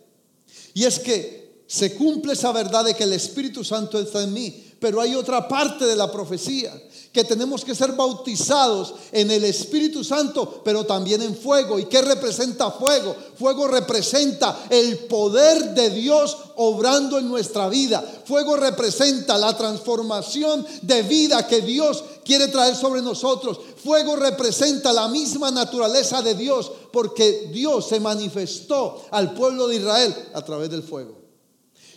Y 0.73 0.85
es 0.85 1.01
que 1.01 1.65
se 1.67 1.97
cumple 1.97 2.35
esa 2.35 2.53
verdad 2.53 2.85
de 2.85 2.95
que 2.95 3.03
el 3.03 3.13
Espíritu 3.13 3.65
Santo 3.65 3.99
está 3.99 4.23
en 4.23 4.33
mí. 4.33 4.72
Pero 4.83 5.01
hay 5.01 5.15
otra 5.15 5.47
parte 5.47 5.87
de 5.87 5.95
la 5.95 6.11
profecía 6.11 6.75
que 7.13 7.23
tenemos 7.23 7.65
que 7.65 7.75
ser 7.75 7.93
bautizados 7.93 8.95
en 9.13 9.31
el 9.31 9.45
Espíritu 9.45 10.03
Santo, 10.03 10.61
pero 10.65 10.85
también 10.85 11.23
en 11.23 11.37
fuego. 11.37 11.79
¿Y 11.79 11.85
qué 11.85 12.03
representa 12.03 12.73
fuego? 12.73 13.15
Fuego 13.39 13.69
representa 13.69 14.65
el 14.71 14.99
poder 14.99 15.73
de 15.75 15.91
Dios 15.91 16.37
obrando 16.57 17.17
en 17.21 17.29
nuestra 17.29 17.69
vida. 17.69 18.03
Fuego 18.25 18.57
representa 18.57 19.39
la 19.39 19.57
transformación 19.57 20.67
de 20.81 21.03
vida 21.03 21.47
que 21.47 21.61
Dios 21.61 22.03
quiere 22.25 22.49
traer 22.49 22.75
sobre 22.75 23.03
nosotros. 23.03 23.61
Fuego 23.85 24.17
representa 24.17 24.93
la 24.93 25.07
misma 25.07 25.53
naturaleza 25.53 26.23
de 26.23 26.35
Dios, 26.35 26.73
porque 26.93 27.51
Dios 27.53 27.87
se 27.87 28.01
manifestó 28.01 29.01
al 29.13 29.33
pueblo 29.33 29.69
de 29.69 29.77
Israel 29.77 30.13
a 30.35 30.43
través 30.45 30.71
del 30.71 30.83
fuego. 30.83 31.21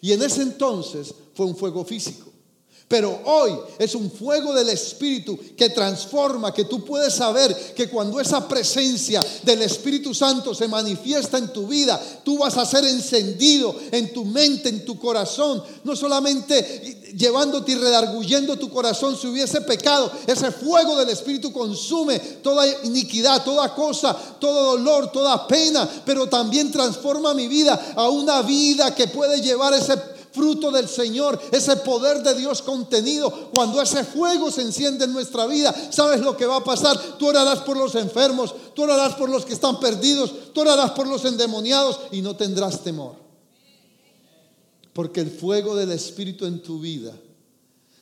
Y 0.01 0.12
en 0.12 0.22
ese 0.22 0.44
entonces 0.44 1.15
fue 1.34 1.48
un 1.48 1.56
fuego 1.56 1.84
físico. 1.84 2.35
Pero 2.88 3.20
hoy 3.25 3.51
es 3.80 3.96
un 3.96 4.12
fuego 4.12 4.54
del 4.54 4.70
Espíritu 4.70 5.39
que 5.58 5.70
transforma, 5.70 6.54
que 6.54 6.65
tú 6.65 6.86
puedes 6.86 7.15
saber 7.15 7.74
que 7.74 7.89
cuando 7.89 8.20
esa 8.20 8.48
presencia 8.48 9.25
del 9.42 9.63
Espíritu 9.63 10.13
Santo 10.13 10.54
se 10.54 10.68
manifiesta 10.68 11.39
en 11.39 11.51
tu 11.51 11.65
vida, 11.65 12.00
tú 12.24 12.38
vas 12.38 12.56
a 12.58 12.65
ser 12.65 12.86
encendido 12.86 13.75
en 13.92 14.13
tu 14.13 14.24
mente, 14.24 14.70
en 14.70 14.86
tu 14.86 15.00
corazón, 15.00 15.63
no 15.84 15.96
solamente 15.96 17.12
llevándote 17.18 17.72
y 17.72 17.75
redarguyendo 17.75 18.56
tu 18.58 18.70
corazón 18.70 19.18
si 19.18 19.27
hubiese 19.27 19.62
pecado, 19.62 20.12
ese 20.27 20.51
fuego 20.51 20.96
del 20.98 21.10
Espíritu 21.10 21.51
consume 21.51 22.20
toda 22.20 22.68
iniquidad, 22.84 23.44
toda 23.44 23.74
cosa, 23.74 24.15
todo 24.39 24.77
dolor, 24.77 25.12
toda 25.12 25.48
pena, 25.48 25.89
pero 26.06 26.27
también 26.27 26.72
transforma 26.72 27.34
mi 27.34 27.48
vida 27.48 27.94
a 27.96 28.10
una 28.10 28.44
vida 28.44 28.94
que 28.94 29.08
puede 29.08 29.42
llevar 29.42 29.74
ese 29.74 29.98
fruto 30.36 30.70
del 30.72 30.89
Señor, 30.89 31.39
ese 31.51 31.77
poder 31.77 32.22
de 32.22 32.36
Dios 32.36 32.62
contenido. 32.62 33.50
Cuando 33.54 33.82
ese 33.82 34.04
fuego 34.04 34.51
se 34.51 34.62
enciende 34.62 35.06
en 35.06 35.13
nuestra 35.13 35.48
vida, 35.48 35.74
¿sabes 35.92 36.20
lo 36.22 36.36
que 36.36 36.46
va 36.46 36.58
a 36.58 36.63
pasar? 36.63 37.00
Tú 37.18 37.27
orarás 37.27 37.60
por 37.60 37.77
los 37.77 37.96
enfermos, 37.96 38.54
tú 38.75 38.84
orarás 38.84 39.15
por 39.15 39.30
los 39.30 39.46
que 39.46 39.54
están 39.54 39.80
perdidos, 39.80 40.54
tú 40.54 40.62
orarás 40.62 40.92
por 40.92 41.08
los 41.08 41.24
endemoniados 41.24 42.01
y 42.12 42.22
no 42.22 42.36
tendrás 42.36 42.84
temor. 42.84 43.15
Porque 44.94 45.22
el 45.22 45.32
fuego 45.32 45.75
del 45.75 45.92
Espíritu 45.92 46.46
en 46.46 46.62
tu 46.62 46.80
vida 46.80 47.13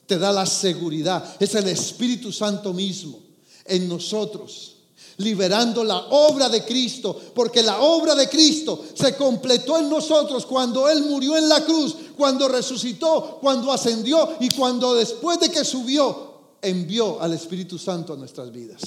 te 0.07 0.17
da 0.17 0.31
la 0.31 0.45
seguridad. 0.45 1.23
Es 1.39 1.55
el 1.55 1.67
Espíritu 1.67 2.31
Santo 2.31 2.73
mismo 2.73 3.19
en 3.65 3.87
nosotros 3.87 4.72
liberando 5.17 5.83
la 5.83 5.97
obra 6.09 6.49
de 6.49 6.63
Cristo, 6.63 7.19
porque 7.33 7.61
la 7.61 7.81
obra 7.81 8.15
de 8.15 8.27
Cristo 8.27 8.83
se 8.93 9.15
completó 9.15 9.77
en 9.77 9.89
nosotros 9.89 10.45
cuando 10.45 10.89
Él 10.89 11.03
murió 11.03 11.37
en 11.37 11.47
la 11.47 11.63
cruz, 11.63 11.95
cuando 12.17 12.47
resucitó, 12.47 13.37
cuando 13.41 13.71
ascendió 13.71 14.37
y 14.39 14.49
cuando 14.49 14.95
después 14.95 15.39
de 15.39 15.49
que 15.49 15.63
subió, 15.63 16.33
envió 16.61 17.21
al 17.21 17.33
Espíritu 17.33 17.77
Santo 17.77 18.13
a 18.13 18.17
nuestras 18.17 18.51
vidas. 18.51 18.81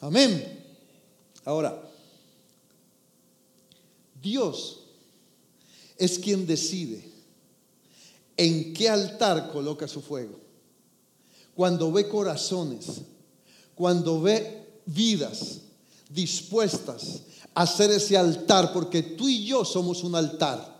Amén. 0.00 0.64
Ahora, 1.44 1.82
Dios 4.20 4.80
es 5.96 6.18
quien 6.18 6.46
decide 6.46 7.08
en 8.36 8.74
qué 8.74 8.88
altar 8.88 9.50
coloca 9.52 9.88
su 9.88 10.00
fuego. 10.00 10.38
Cuando 11.54 11.90
ve 11.90 12.08
corazones, 12.08 12.86
cuando 13.74 14.20
ve 14.20 14.65
vidas 14.86 15.58
dispuestas 16.08 17.20
a 17.54 17.62
hacer 17.62 17.90
ese 17.90 18.16
altar, 18.16 18.72
porque 18.72 19.02
tú 19.02 19.28
y 19.28 19.44
yo 19.44 19.64
somos 19.64 20.04
un 20.04 20.14
altar. 20.14 20.74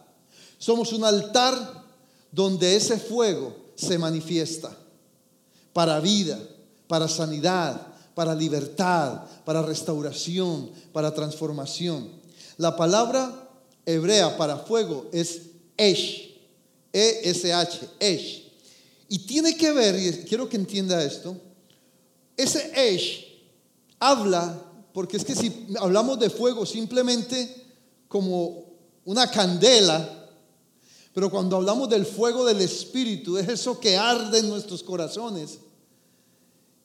Somos 0.59 0.93
un 0.93 1.05
altar 1.05 1.85
donde 2.31 2.77
ese 2.77 2.99
fuego 2.99 3.55
se 3.75 3.99
manifiesta 3.99 4.75
para 5.73 6.01
vida, 6.01 6.39
para 6.87 7.09
sanidad, 7.09 7.95
para 8.15 8.35
libertad, 8.35 9.25
para 9.45 9.63
restauración, 9.63 10.71
para 10.93 11.13
transformación. 11.13 12.09
La 12.57 12.77
palabra 12.77 13.51
hebrea 13.85 14.37
para 14.37 14.59
fuego 14.59 15.07
es 15.13 15.43
Esh, 15.77 16.35
E-S-H, 16.93 17.89
Esh. 18.01 18.45
Y 19.09 19.19
tiene 19.21 19.57
que 19.57 19.71
ver, 19.73 19.99
y 19.99 20.25
quiero 20.25 20.49
que 20.49 20.57
entienda 20.57 21.03
esto, 21.05 21.37
ese 22.37 22.73
Esh 22.75 23.26
habla, 23.99 24.63
porque 24.93 25.17
es 25.17 25.25
que 25.25 25.35
si 25.35 25.67
hablamos 25.79 26.19
de 26.19 26.31
fuego 26.31 26.65
simplemente 26.65 27.65
como 28.09 28.65
una 29.05 29.31
candela, 29.31 30.29
pero 31.13 31.31
cuando 31.31 31.57
hablamos 31.57 31.89
del 31.89 32.05
fuego 32.05 32.45
del 32.45 32.61
Espíritu, 32.61 33.39
es 33.39 33.49
eso 33.49 33.81
que 33.81 33.97
arde 33.97 34.39
en 34.39 34.49
nuestros 34.49 34.83
corazones. 34.83 35.59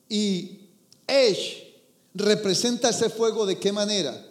Y 0.08 0.60
Esh 1.06 1.64
representa 2.14 2.90
ese 2.90 3.10
fuego 3.10 3.44
de 3.44 3.58
qué 3.58 3.72
manera? 3.72 4.26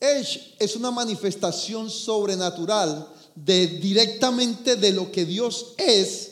Esh 0.00 0.54
es 0.58 0.76
una 0.76 0.90
manifestación 0.90 1.90
sobrenatural 1.90 3.08
de 3.34 3.66
directamente 3.66 4.76
de 4.76 4.92
lo 4.92 5.12
que 5.12 5.24
Dios 5.24 5.74
es 5.76 6.29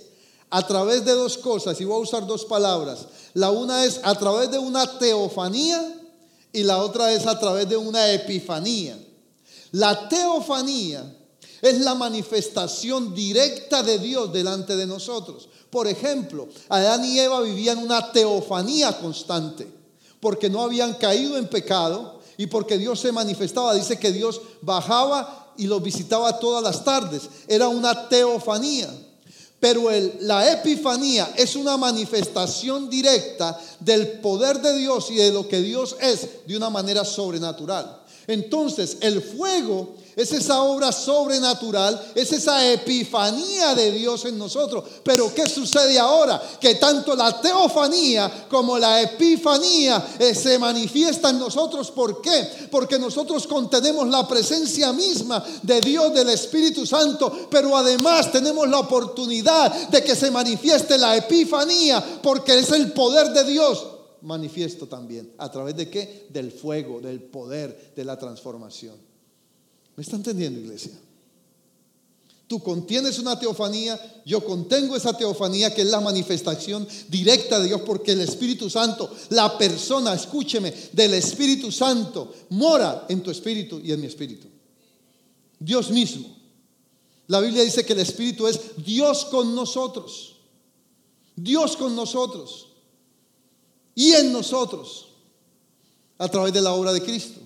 a 0.51 0.67
través 0.67 1.05
de 1.05 1.13
dos 1.13 1.39
cosas, 1.39 1.81
y 1.81 1.85
voy 1.85 1.97
a 1.97 2.03
usar 2.03 2.27
dos 2.27 2.45
palabras. 2.45 3.07
La 3.35 3.51
una 3.51 3.85
es 3.85 4.01
a 4.03 4.15
través 4.15 4.51
de 4.51 4.59
una 4.59 4.99
teofanía 4.99 5.95
y 6.53 6.63
la 6.63 6.79
otra 6.79 7.13
es 7.13 7.27
a 7.27 7.39
través 7.39 7.69
de 7.69 7.77
una 7.77 8.11
epifanía. 8.13 8.99
La 9.73 10.09
teofanía 10.09 11.15
es 11.61 11.81
la 11.81 11.95
manifestación 11.95 13.15
directa 13.15 13.83
de 13.83 13.99
Dios 13.99 14.33
delante 14.33 14.77
de 14.77 14.87
nosotros. 14.87 15.49
Por 15.71 15.87
ejemplo, 15.87 16.49
Adán 16.69 17.05
y 17.05 17.19
Eva 17.19 17.41
vivían 17.41 17.79
una 17.79 18.11
teofanía 18.13 18.99
constante, 18.99 19.71
porque 20.21 20.49
no 20.49 20.63
habían 20.63 20.95
caído 20.95 21.37
en 21.37 21.49
pecado 21.49 22.21
y 22.39 22.47
porque 22.47 22.79
Dios 22.79 23.01
se 23.01 23.13
manifestaba. 23.13 23.75
Dice 23.75 23.99
que 23.99 24.13
Dios 24.13 24.41
bajaba 24.63 25.53
y 25.59 25.67
los 25.67 25.83
visitaba 25.83 26.39
todas 26.39 26.63
las 26.63 26.85
tardes. 26.85 27.29
Era 27.47 27.69
una 27.69 28.09
teofanía. 28.09 28.89
Pero 29.61 29.89
la 30.21 30.53
epifanía 30.53 31.33
es 31.37 31.57
una 31.57 31.77
manifestación 31.77 32.89
directa 32.89 33.59
del 33.81 34.21
poder 34.21 34.61
de 34.61 34.79
Dios 34.79 35.11
y 35.11 35.17
de 35.17 35.33
lo 35.33 35.49
que 35.49 35.61
Dios 35.61 35.97
es 36.01 36.47
de 36.47 36.57
una 36.57 36.71
manera 36.71 37.05
sobrenatural. 37.05 38.03
Entonces, 38.29 38.99
el 39.01 39.21
fuego 39.21 39.97
es 40.19 40.33
esa 40.33 40.65
obra 40.65 40.91
sobrenatural, 40.91 42.11
es 42.13 42.33
esa 42.33 42.73
epifanía 42.73 43.77
de 43.77 43.93
Dios 43.93 44.25
en 44.25 44.37
nosotros. 44.37 44.83
Pero 45.05 45.33
¿qué 45.33 45.49
sucede 45.49 45.97
ahora? 45.97 46.43
Que 46.61 46.75
tanto 46.75 47.15
la 47.15 47.41
teofanía 47.41 48.49
como 48.51 48.77
la 48.77 49.01
epifanía 49.01 50.17
eh, 50.19 50.35
se 50.35 50.59
manifiesta 50.59 51.31
en 51.31 51.39
nosotros. 51.39 51.93
¿Por 51.93 52.21
qué? 52.21 52.49
Porque 52.69 52.99
nosotros 52.99 53.47
contenemos 53.47 54.09
la 54.09 54.27
presencia 54.27 54.93
misma 54.93 55.45
de 55.63 55.81
Dios, 55.81 56.13
del 56.13 56.31
Espíritu 56.31 56.85
Santo, 56.85 57.47
pero 57.49 57.77
además 57.77 58.33
tenemos 58.33 58.69
la 58.69 58.81
oportunidad 58.81 59.73
de 59.89 60.03
que 60.03 60.17
se 60.17 60.33
manifieste 60.33 60.99
la 60.99 61.15
epifanía, 61.15 62.05
porque 62.21 62.59
es 62.59 62.73
el 62.73 62.91
poder 62.91 63.29
de 63.29 63.45
Dios 63.45 63.87
manifiesto 64.23 64.89
también. 64.89 65.33
¿A 65.39 65.49
través 65.49 65.77
de 65.77 65.89
qué? 65.89 66.27
Del 66.31 66.51
fuego, 66.51 67.01
del 67.01 67.23
poder, 67.23 67.93
de 67.95 68.05
la 68.05 68.19
transformación. 68.19 69.08
¿Me 69.99 70.03
está 70.03 70.15
entendiendo, 70.15 70.61
iglesia? 70.61 70.93
Tú 72.47 72.63
contienes 72.63 73.19
una 73.19 73.37
teofanía, 73.37 74.23
yo 74.25 74.45
contengo 74.45 74.95
esa 74.95 75.13
teofanía 75.13 75.75
que 75.75 75.83
es 75.83 75.89
la 75.89 76.01
manifestación 76.01 76.87
directa 77.09 77.59
de 77.59 77.67
Dios 77.67 77.81
porque 77.81 78.13
el 78.13 78.21
Espíritu 78.21 78.71
Santo, 78.71 79.13
la 79.31 79.59
persona, 79.59 80.15
escúcheme, 80.15 80.73
del 80.93 81.15
Espíritu 81.15 81.73
Santo 81.73 82.33
mora 82.51 83.07
en 83.09 83.25
tu 83.25 83.33
espíritu 83.33 83.81
y 83.83 83.91
en 83.91 84.01
mi 84.01 84.07
espíritu. 84.07 84.47
Dios 85.59 85.91
mismo. 85.91 86.29
La 87.27 87.41
Biblia 87.41 87.65
dice 87.65 87.85
que 87.85 87.95
el 87.95 87.99
Espíritu 87.99 88.47
es 88.47 88.77
Dios 88.77 89.25
con 89.25 89.53
nosotros. 89.53 90.37
Dios 91.35 91.77
con 91.77 91.97
nosotros. 91.97 92.69
Y 93.97 94.13
en 94.13 94.33
nosotros. 94.33 95.09
A 96.19 96.29
través 96.29 96.53
de 96.53 96.61
la 96.61 96.73
obra 96.73 96.93
de 96.93 97.03
Cristo. 97.03 97.38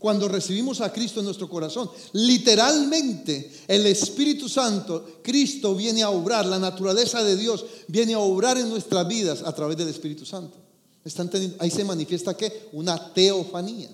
Cuando 0.00 0.28
recibimos 0.28 0.80
a 0.80 0.90
Cristo 0.90 1.20
en 1.20 1.26
nuestro 1.26 1.46
corazón, 1.46 1.90
literalmente 2.14 3.52
el 3.68 3.84
Espíritu 3.86 4.48
Santo, 4.48 5.20
Cristo 5.22 5.74
viene 5.74 6.02
a 6.02 6.08
obrar, 6.08 6.46
la 6.46 6.58
naturaleza 6.58 7.22
de 7.22 7.36
Dios 7.36 7.66
viene 7.86 8.14
a 8.14 8.18
obrar 8.18 8.56
en 8.56 8.70
nuestras 8.70 9.06
vidas 9.06 9.42
a 9.44 9.54
través 9.54 9.76
del 9.76 9.88
Espíritu 9.88 10.24
Santo. 10.24 10.56
¿Están 11.04 11.30
ahí 11.58 11.70
se 11.70 11.84
manifiesta 11.84 12.34
que 12.34 12.70
una 12.72 13.12
teofanía. 13.12 13.90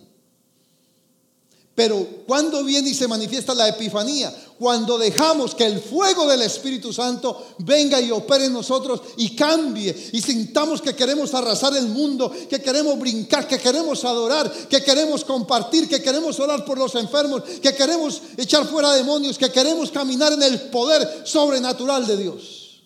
Pero 1.76 2.25
cuando 2.26 2.64
viene 2.64 2.88
y 2.88 2.95
se 2.95 3.06
manifiesta 3.06 3.54
la 3.54 3.68
epifanía? 3.68 4.35
Cuando 4.59 4.97
dejamos 4.97 5.54
que 5.54 5.66
el 5.66 5.78
fuego 5.78 6.26
del 6.26 6.40
Espíritu 6.40 6.90
Santo 6.90 7.49
venga 7.59 8.00
y 8.00 8.11
opere 8.11 8.47
en 8.47 8.54
nosotros 8.54 9.02
y 9.18 9.37
cambie 9.37 9.95
y 10.12 10.23
sintamos 10.23 10.80
que 10.80 10.97
queremos 10.97 11.35
arrasar 11.35 11.76
el 11.76 11.88
mundo, 11.88 12.33
que 12.49 12.62
queremos 12.62 12.99
brincar, 12.99 13.47
que 13.47 13.59
queremos 13.59 14.02
adorar, 14.06 14.50
que 14.50 14.83
queremos 14.83 15.23
compartir, 15.23 15.87
que 15.87 16.00
queremos 16.00 16.40
orar 16.40 16.64
por 16.64 16.78
los 16.78 16.95
enfermos, 16.95 17.42
que 17.42 17.75
queremos 17.75 18.23
echar 18.38 18.66
fuera 18.66 18.95
demonios, 18.95 19.37
que 19.37 19.52
queremos 19.52 19.90
caminar 19.90 20.33
en 20.33 20.45
el 20.45 20.59
poder 20.71 21.25
sobrenatural 21.26 22.06
de 22.06 22.16
Dios. 22.16 22.85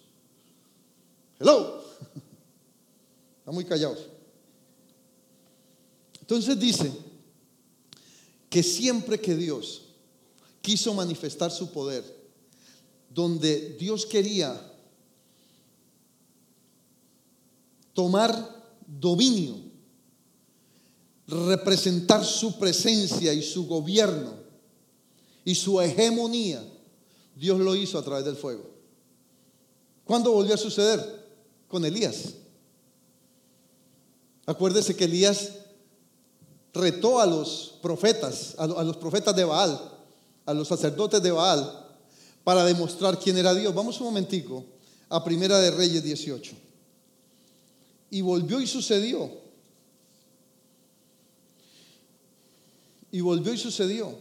Hello. 1.38 1.80
Están 3.38 3.54
muy 3.54 3.64
callados. 3.64 4.00
Entonces 6.20 6.58
dice, 6.58 7.09
que 8.50 8.62
siempre 8.62 9.20
que 9.20 9.34
Dios 9.36 9.82
quiso 10.60 10.92
manifestar 10.92 11.50
su 11.50 11.70
poder, 11.70 12.04
donde 13.08 13.76
Dios 13.78 14.04
quería 14.04 14.60
tomar 17.94 18.64
dominio, 18.86 19.56
representar 21.26 22.24
su 22.24 22.58
presencia 22.58 23.32
y 23.32 23.42
su 23.42 23.66
gobierno 23.66 24.34
y 25.44 25.54
su 25.54 25.80
hegemonía, 25.80 26.62
Dios 27.36 27.60
lo 27.60 27.76
hizo 27.76 27.98
a 27.98 28.02
través 28.02 28.24
del 28.24 28.36
fuego. 28.36 28.68
¿Cuándo 30.04 30.32
volvió 30.32 30.54
a 30.54 30.58
suceder? 30.58 31.28
Con 31.68 31.84
Elías. 31.84 32.34
Acuérdese 34.44 34.96
que 34.96 35.04
Elías 35.04 35.59
retó 36.72 37.20
a 37.20 37.26
los 37.26 37.78
profetas, 37.82 38.54
a 38.58 38.66
los 38.66 38.96
profetas 38.96 39.34
de 39.34 39.44
Baal, 39.44 39.80
a 40.46 40.54
los 40.54 40.68
sacerdotes 40.68 41.22
de 41.22 41.30
Baal, 41.30 41.86
para 42.44 42.64
demostrar 42.64 43.18
quién 43.18 43.36
era 43.38 43.54
Dios. 43.54 43.74
Vamos 43.74 44.00
un 44.00 44.06
momentico 44.06 44.64
a 45.08 45.22
Primera 45.22 45.58
de 45.58 45.70
Reyes 45.70 46.02
18. 46.02 46.52
Y 48.10 48.20
volvió 48.22 48.60
y 48.60 48.66
sucedió. 48.66 49.30
Y 53.12 53.20
volvió 53.20 53.52
y 53.52 53.58
sucedió. 53.58 54.14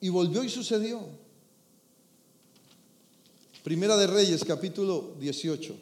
Y 0.00 0.08
volvió 0.08 0.42
y 0.42 0.48
sucedió. 0.48 1.00
Primera 3.62 3.96
de 3.96 4.06
Reyes, 4.06 4.42
capítulo 4.44 5.14
18. 5.20 5.74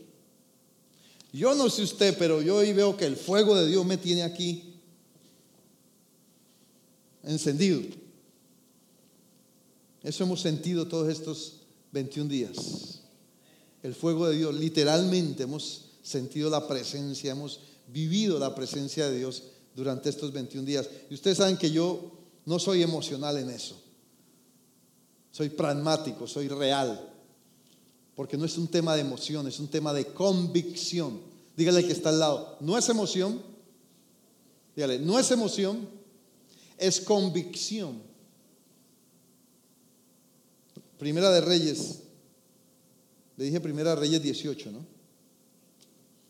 Yo 1.32 1.54
no 1.54 1.70
sé 1.70 1.82
usted, 1.82 2.16
pero 2.18 2.42
yo 2.42 2.56
hoy 2.56 2.72
veo 2.72 2.96
que 2.96 3.04
el 3.04 3.16
fuego 3.16 3.54
de 3.54 3.66
Dios 3.66 3.84
me 3.86 3.96
tiene 3.96 4.22
aquí 4.22 4.67
encendido. 7.28 7.80
Eso 10.02 10.24
hemos 10.24 10.40
sentido 10.40 10.88
todos 10.88 11.08
estos 11.08 11.60
21 11.92 12.28
días. 12.28 13.02
El 13.82 13.94
fuego 13.94 14.28
de 14.28 14.36
Dios, 14.36 14.54
literalmente 14.54 15.44
hemos 15.44 15.90
sentido 16.02 16.50
la 16.50 16.66
presencia, 16.66 17.32
hemos 17.32 17.60
vivido 17.88 18.38
la 18.38 18.54
presencia 18.54 19.08
de 19.08 19.18
Dios 19.18 19.42
durante 19.74 20.08
estos 20.08 20.32
21 20.32 20.66
días. 20.66 20.88
Y 21.10 21.14
ustedes 21.14 21.38
saben 21.38 21.56
que 21.56 21.70
yo 21.70 22.12
no 22.46 22.58
soy 22.58 22.82
emocional 22.82 23.36
en 23.36 23.50
eso. 23.50 23.80
Soy 25.30 25.50
pragmático, 25.50 26.26
soy 26.26 26.48
real. 26.48 27.14
Porque 28.16 28.36
no 28.36 28.46
es 28.46 28.56
un 28.58 28.68
tema 28.68 28.94
de 28.94 29.02
emoción, 29.02 29.46
es 29.46 29.60
un 29.60 29.68
tema 29.68 29.92
de 29.92 30.06
convicción. 30.06 31.20
Dígale 31.56 31.86
que 31.86 31.92
está 31.92 32.08
al 32.08 32.18
lado. 32.18 32.56
No 32.60 32.76
es 32.76 32.88
emoción. 32.88 33.40
Dígale, 34.74 34.98
no 34.98 35.18
es 35.18 35.30
emoción 35.30 35.97
es 36.78 37.00
convicción. 37.00 38.02
Primera 40.98 41.30
de 41.30 41.40
Reyes, 41.40 42.00
le 43.36 43.44
dije 43.44 43.60
Primera 43.60 43.90
de 43.90 43.96
Reyes 43.96 44.22
18, 44.22 44.72
¿no? 44.72 44.84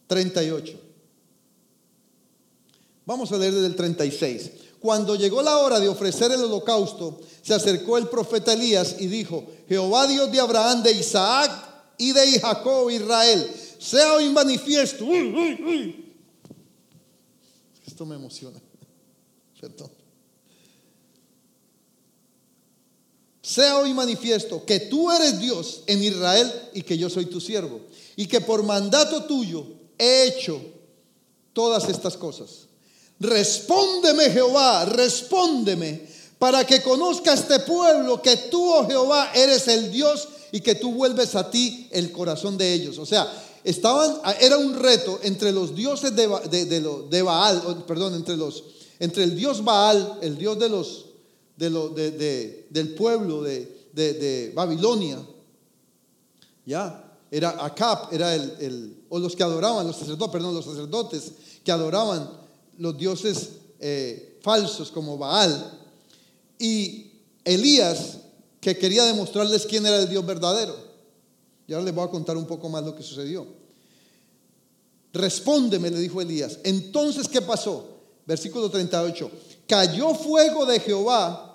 38. 0.06 0.80
Vamos 3.06 3.32
a 3.32 3.38
leer 3.38 3.54
desde 3.54 3.68
el 3.68 3.76
36. 3.76 4.50
Cuando 4.80 5.16
llegó 5.16 5.42
la 5.42 5.58
hora 5.58 5.80
de 5.80 5.88
ofrecer 5.88 6.30
el 6.30 6.44
holocausto, 6.44 7.20
se 7.42 7.54
acercó 7.54 7.98
el 7.98 8.08
profeta 8.08 8.52
Elías 8.52 8.96
y 8.98 9.06
dijo, 9.06 9.46
Jehová 9.68 10.06
Dios 10.06 10.30
de 10.30 10.40
Abraham, 10.40 10.82
de 10.82 10.92
Isaac 10.92 11.50
y 11.96 12.12
de 12.12 12.38
Jacob, 12.38 12.90
Israel, 12.90 13.50
sea 13.78 14.14
hoy 14.14 14.28
manifiesto. 14.28 15.06
Esto 17.86 18.06
me 18.06 18.16
emociona. 18.16 18.60
Perdón. 19.60 19.97
Sea 23.48 23.78
hoy 23.78 23.94
manifiesto 23.94 24.62
que 24.66 24.78
tú 24.78 25.10
eres 25.10 25.40
Dios 25.40 25.80
en 25.86 26.02
Israel 26.02 26.52
y 26.74 26.82
que 26.82 26.98
yo 26.98 27.08
soy 27.08 27.26
tu 27.26 27.40
siervo, 27.40 27.80
y 28.14 28.26
que 28.26 28.42
por 28.42 28.62
mandato 28.62 29.24
tuyo 29.24 29.64
he 29.96 30.24
hecho 30.24 30.60
todas 31.54 31.88
estas 31.88 32.18
cosas. 32.18 32.66
Respóndeme 33.18 34.30
Jehová, 34.30 34.84
respóndeme, 34.84 36.06
para 36.38 36.66
que 36.66 36.82
conozca 36.82 37.32
este 37.32 37.60
pueblo 37.60 38.20
que 38.20 38.36
tú, 38.36 38.70
oh 38.70 38.86
Jehová, 38.86 39.30
eres 39.34 39.66
el 39.68 39.90
Dios 39.90 40.28
y 40.52 40.60
que 40.60 40.74
tú 40.74 40.92
vuelves 40.92 41.34
a 41.34 41.50
ti 41.50 41.88
el 41.90 42.12
corazón 42.12 42.58
de 42.58 42.74
ellos. 42.74 42.98
O 42.98 43.06
sea, 43.06 43.32
estaban, 43.64 44.20
era 44.40 44.58
un 44.58 44.78
reto 44.78 45.20
entre 45.22 45.52
los 45.52 45.74
dioses 45.74 46.14
de, 46.14 46.28
de 46.28 47.22
Baal, 47.22 47.84
perdón, 47.86 48.14
entre 48.14 48.36
los, 48.36 48.62
entre 49.00 49.24
el 49.24 49.34
dios 49.34 49.64
Baal, 49.64 50.18
el 50.20 50.36
dios 50.36 50.58
de 50.58 50.68
los 50.68 51.07
de 51.58 51.70
lo, 51.70 51.88
de, 51.88 52.66
del 52.70 52.94
pueblo 52.94 53.42
de, 53.42 54.52
Babilonia. 54.54 55.18
Ya, 56.64 57.18
era 57.30 57.64
Acap, 57.64 58.12
era 58.12 58.34
el, 58.34 58.56
el, 58.60 59.04
o 59.08 59.18
los 59.18 59.34
que 59.34 59.42
adoraban, 59.42 59.86
los 59.86 59.96
sacerdotes, 59.96 60.32
perdón, 60.32 60.54
los 60.54 60.64
sacerdotes 60.64 61.32
que 61.64 61.72
adoraban 61.72 62.30
los 62.78 62.96
dioses 62.96 63.50
eh, 63.80 64.38
falsos 64.40 64.90
como 64.92 65.18
Baal. 65.18 65.78
Y 66.58 67.10
Elías, 67.44 68.18
que 68.60 68.78
quería 68.78 69.04
demostrarles 69.04 69.66
quién 69.66 69.84
era 69.84 69.98
el 69.98 70.08
Dios 70.08 70.24
verdadero. 70.24 70.76
Y 71.66 71.72
ahora 71.72 71.86
les 71.86 71.94
voy 71.94 72.04
a 72.04 72.10
contar 72.10 72.36
un 72.36 72.46
poco 72.46 72.68
más 72.68 72.84
lo 72.84 72.94
que 72.94 73.02
sucedió. 73.02 73.46
Respóndeme, 75.12 75.90
le 75.90 75.98
dijo 75.98 76.20
Elías. 76.20 76.60
Entonces, 76.62 77.26
¿qué 77.26 77.42
pasó? 77.42 77.98
Versículo 78.26 78.70
38. 78.70 79.30
Cayó 79.66 80.14
fuego 80.14 80.64
de 80.64 80.80
Jehová 80.80 81.47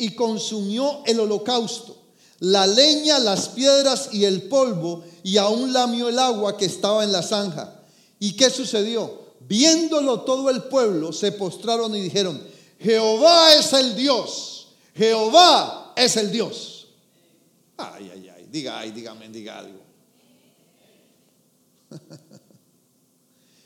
y 0.00 0.14
consumió 0.14 1.02
el 1.04 1.20
holocausto, 1.20 1.94
la 2.38 2.66
leña, 2.66 3.18
las 3.18 3.50
piedras 3.50 4.08
y 4.12 4.24
el 4.24 4.44
polvo, 4.44 5.04
y 5.22 5.36
aún 5.36 5.74
lamió 5.74 6.08
el 6.08 6.18
agua 6.18 6.56
que 6.56 6.64
estaba 6.64 7.04
en 7.04 7.12
la 7.12 7.22
zanja. 7.22 7.82
¿Y 8.18 8.32
qué 8.32 8.48
sucedió? 8.48 9.20
Viéndolo 9.40 10.22
todo 10.22 10.48
el 10.48 10.62
pueblo, 10.64 11.12
se 11.12 11.32
postraron 11.32 11.94
y 11.94 12.00
dijeron, 12.00 12.42
Jehová 12.78 13.54
es 13.56 13.74
el 13.74 13.94
Dios, 13.94 14.68
Jehová 14.94 15.92
es 15.94 16.16
el 16.16 16.32
Dios. 16.32 16.86
Ay, 17.76 18.10
ay, 18.10 18.30
ay, 18.34 18.48
diga, 18.50 18.78
ay, 18.78 18.92
dígame, 18.92 19.28
diga 19.28 19.58
algo. 19.58 19.80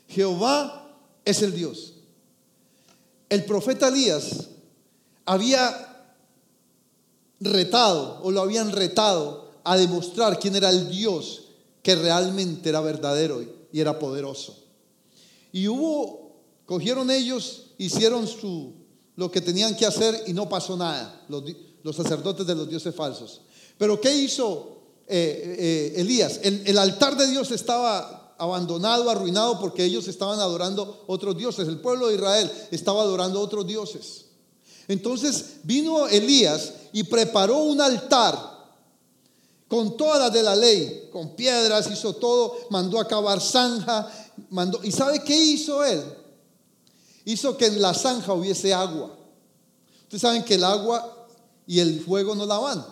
Jehová 0.09 0.91
es 1.23 1.41
el 1.41 1.55
Dios. 1.55 1.93
El 3.29 3.45
profeta 3.45 3.87
Elías 3.87 4.49
había 5.25 5.94
retado 7.39 8.19
o 8.23 8.31
lo 8.31 8.41
habían 8.41 8.71
retado 8.71 9.51
a 9.63 9.77
demostrar 9.77 10.39
quién 10.39 10.55
era 10.55 10.69
el 10.69 10.89
Dios 10.89 11.43
que 11.81 11.95
realmente 11.95 12.69
era 12.69 12.81
verdadero 12.81 13.43
y 13.71 13.79
era 13.79 13.99
poderoso. 13.99 14.57
Y 15.51 15.67
hubo, 15.67 16.41
cogieron 16.65 17.11
ellos, 17.11 17.67
hicieron 17.77 18.27
su, 18.27 18.73
lo 19.15 19.31
que 19.31 19.41
tenían 19.41 19.75
que 19.75 19.85
hacer 19.85 20.23
y 20.27 20.33
no 20.33 20.49
pasó 20.49 20.75
nada, 20.77 21.25
los, 21.29 21.95
sacerdotes 21.95 22.45
de 22.45 22.55
los 22.55 22.69
dioses 22.69 22.93
falsos. 22.93 23.41
Pero 23.77 23.99
¿qué 24.01 24.15
hizo 24.15 24.77
eh, 25.07 25.55
eh, 25.95 26.01
Elías? 26.01 26.39
El, 26.43 26.63
el 26.65 26.77
altar 26.77 27.17
de 27.17 27.27
Dios 27.27 27.51
estaba 27.51 28.35
abandonado, 28.37 29.09
arruinado, 29.09 29.59
porque 29.59 29.85
ellos 29.85 30.07
estaban 30.07 30.39
adorando 30.39 31.03
otros 31.07 31.37
dioses. 31.37 31.67
El 31.67 31.79
pueblo 31.79 32.07
de 32.07 32.15
Israel 32.15 32.51
estaba 32.71 33.01
adorando 33.01 33.39
otros 33.39 33.65
dioses. 33.65 34.24
Entonces 34.87 35.57
vino 35.63 36.07
Elías 36.07 36.73
y 36.93 37.03
preparó 37.03 37.57
un 37.57 37.81
altar 37.81 38.55
con 39.67 39.97
todas 39.97 40.31
de 40.31 40.43
la 40.43 40.55
ley, 40.55 41.09
con 41.11 41.35
piedras, 41.35 41.89
hizo 41.91 42.13
todo, 42.15 42.55
mandó 42.69 42.99
a 42.99 43.39
zanja, 43.39 44.07
mandó, 44.49 44.79
¿y 44.83 44.91
sabe 44.91 45.23
qué 45.23 45.35
hizo 45.35 45.83
él? 45.83 46.03
Hizo 47.25 47.57
que 47.57 47.65
en 47.65 47.81
la 47.81 47.93
zanja 47.93 48.33
hubiese 48.33 48.73
agua. 48.73 49.17
Ustedes 50.03 50.21
saben 50.21 50.43
que 50.43 50.55
el 50.55 50.63
agua 50.63 51.27
y 51.65 51.79
el 51.79 51.99
fuego 51.99 52.35
no 52.35 52.45
la 52.45 52.59
van. 52.59 52.85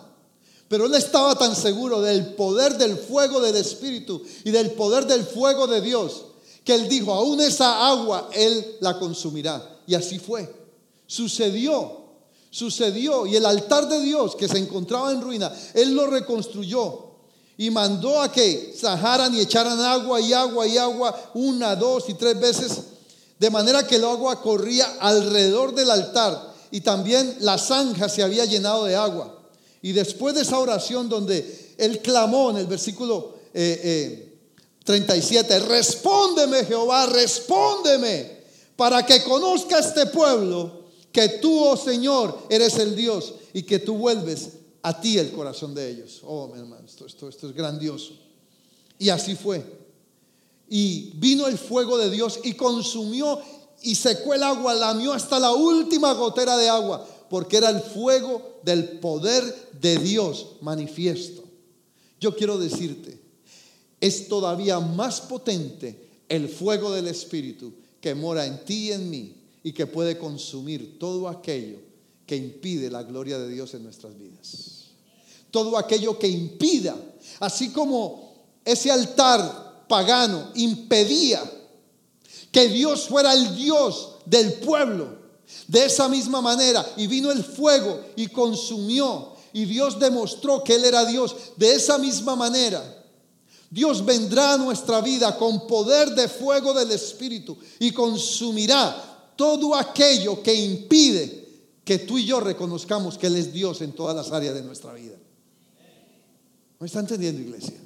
Pero 0.66 0.86
él 0.86 0.94
estaba 0.94 1.36
tan 1.36 1.54
seguro 1.54 2.00
del 2.00 2.34
poder 2.34 2.76
del 2.76 2.96
fuego 2.96 3.40
del 3.40 3.54
Espíritu 3.56 4.22
y 4.42 4.50
del 4.50 4.72
poder 4.72 5.06
del 5.06 5.24
fuego 5.24 5.68
de 5.68 5.80
Dios, 5.80 6.24
que 6.64 6.74
él 6.74 6.88
dijo, 6.88 7.12
aún 7.12 7.40
esa 7.40 7.86
agua 7.86 8.28
él 8.32 8.78
la 8.80 8.98
consumirá. 8.98 9.78
Y 9.86 9.94
así 9.94 10.18
fue. 10.18 10.63
Sucedió 11.14 12.04
sucedió 12.54 13.26
y 13.26 13.34
el 13.34 13.44
altar 13.46 13.88
de 13.88 14.00
Dios 14.00 14.36
que 14.36 14.46
se 14.46 14.58
encontraba 14.58 15.10
en 15.10 15.20
ruina, 15.20 15.52
él 15.74 15.92
lo 15.92 16.06
reconstruyó 16.06 17.06
y 17.56 17.68
mandó 17.70 18.22
a 18.22 18.30
que 18.30 18.72
sajaran 18.78 19.34
y 19.34 19.40
echaran 19.40 19.80
agua 19.80 20.20
y 20.20 20.32
agua 20.32 20.64
y 20.64 20.78
agua 20.78 21.32
una, 21.34 21.74
dos 21.74 22.08
y 22.08 22.14
tres 22.14 22.38
veces, 22.38 22.78
de 23.40 23.50
manera 23.50 23.84
que 23.84 23.96
el 23.96 24.04
agua 24.04 24.40
corría 24.40 24.86
alrededor 25.00 25.74
del 25.74 25.90
altar 25.90 26.54
y 26.70 26.80
también 26.80 27.38
la 27.40 27.58
zanja 27.58 28.08
se 28.08 28.22
había 28.22 28.44
llenado 28.44 28.84
de 28.84 28.94
agua. 28.94 29.36
Y 29.82 29.90
después 29.90 30.36
de 30.36 30.42
esa 30.42 30.60
oración 30.60 31.08
donde 31.08 31.74
él 31.76 32.00
clamó 32.02 32.50
en 32.50 32.58
el 32.58 32.68
versículo 32.68 33.34
37, 33.52 35.54
eh, 35.54 35.56
eh, 35.56 35.58
respóndeme 35.58 36.64
Jehová, 36.64 37.06
respóndeme, 37.06 38.44
para 38.76 39.04
que 39.04 39.24
conozca 39.24 39.80
este 39.80 40.06
pueblo 40.06 40.83
que 41.14 41.28
tú, 41.40 41.64
oh 41.64 41.76
Señor, 41.76 42.36
eres 42.50 42.76
el 42.78 42.96
Dios 42.96 43.34
y 43.52 43.62
que 43.62 43.78
tú 43.78 43.94
vuelves 43.94 44.48
a 44.82 45.00
ti 45.00 45.16
el 45.16 45.30
corazón 45.30 45.72
de 45.72 45.88
ellos. 45.88 46.20
Oh, 46.24 46.48
mi 46.48 46.58
hermano, 46.58 46.84
esto, 46.84 47.06
esto, 47.06 47.28
esto 47.28 47.48
es 47.48 47.54
grandioso. 47.54 48.14
Y 48.98 49.10
así 49.10 49.36
fue. 49.36 49.64
Y 50.68 51.12
vino 51.14 51.46
el 51.46 51.56
fuego 51.56 51.96
de 51.98 52.10
Dios 52.10 52.40
y 52.42 52.54
consumió 52.54 53.38
y 53.80 53.94
secó 53.94 54.34
el 54.34 54.42
agua, 54.42 54.74
lamió 54.74 55.12
hasta 55.12 55.38
la 55.38 55.52
última 55.52 56.14
gotera 56.14 56.56
de 56.56 56.68
agua, 56.68 57.06
porque 57.30 57.58
era 57.58 57.70
el 57.70 57.80
fuego 57.80 58.58
del 58.64 58.98
poder 58.98 59.70
de 59.80 59.98
Dios 59.98 60.56
manifiesto. 60.62 61.44
Yo 62.18 62.34
quiero 62.34 62.58
decirte, 62.58 63.20
es 64.00 64.26
todavía 64.26 64.80
más 64.80 65.20
potente 65.20 66.08
el 66.28 66.48
fuego 66.48 66.90
del 66.90 67.06
Espíritu 67.06 67.72
que 68.00 68.16
mora 68.16 68.46
en 68.46 68.64
ti 68.64 68.88
y 68.88 68.92
en 68.92 69.10
mí 69.10 69.43
y 69.64 69.72
que 69.72 69.86
puede 69.86 70.18
consumir 70.18 70.98
todo 70.98 71.26
aquello 71.26 71.78
que 72.26 72.36
impide 72.36 72.90
la 72.90 73.02
gloria 73.02 73.38
de 73.38 73.48
Dios 73.48 73.72
en 73.74 73.82
nuestras 73.82 74.16
vidas. 74.16 74.84
Todo 75.50 75.78
aquello 75.78 76.18
que 76.18 76.28
impida, 76.28 76.94
así 77.40 77.70
como 77.70 78.34
ese 78.64 78.90
altar 78.90 79.86
pagano 79.88 80.50
impedía 80.54 81.42
que 82.52 82.68
Dios 82.68 83.08
fuera 83.08 83.32
el 83.32 83.56
Dios 83.56 84.16
del 84.26 84.52
pueblo. 84.54 85.24
De 85.66 85.86
esa 85.86 86.08
misma 86.08 86.40
manera, 86.40 86.84
y 86.96 87.06
vino 87.06 87.30
el 87.30 87.42
fuego 87.42 88.00
y 88.16 88.28
consumió, 88.28 89.32
y 89.52 89.64
Dios 89.64 89.98
demostró 89.98 90.62
que 90.62 90.74
Él 90.74 90.84
era 90.84 91.04
Dios. 91.06 91.36
De 91.56 91.74
esa 91.74 91.96
misma 91.96 92.36
manera, 92.36 92.82
Dios 93.70 94.04
vendrá 94.04 94.54
a 94.54 94.58
nuestra 94.58 95.00
vida 95.00 95.38
con 95.38 95.66
poder 95.66 96.10
de 96.14 96.28
fuego 96.28 96.74
del 96.74 96.90
Espíritu 96.90 97.56
y 97.78 97.92
consumirá 97.92 99.13
todo 99.36 99.74
aquello 99.74 100.42
que 100.42 100.54
impide 100.54 101.44
que 101.84 101.98
tú 101.98 102.18
y 102.18 102.24
yo 102.24 102.40
reconozcamos 102.40 103.18
que 103.18 103.26
Él 103.26 103.36
es 103.36 103.52
Dios 103.52 103.80
en 103.82 103.92
todas 103.92 104.16
las 104.16 104.32
áreas 104.32 104.54
de 104.54 104.62
nuestra 104.62 104.92
vida. 104.92 105.16
¿Me 106.78 106.86
está 106.86 107.00
entendiendo, 107.00 107.40
iglesia? 107.40 107.80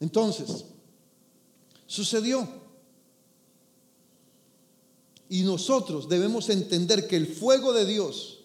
Entonces, 0.00 0.64
sucedió. 1.86 2.46
Y 5.28 5.42
nosotros 5.42 6.08
debemos 6.08 6.48
entender 6.50 7.08
que 7.08 7.16
el 7.16 7.26
fuego 7.26 7.72
de 7.72 7.84
Dios 7.84 8.40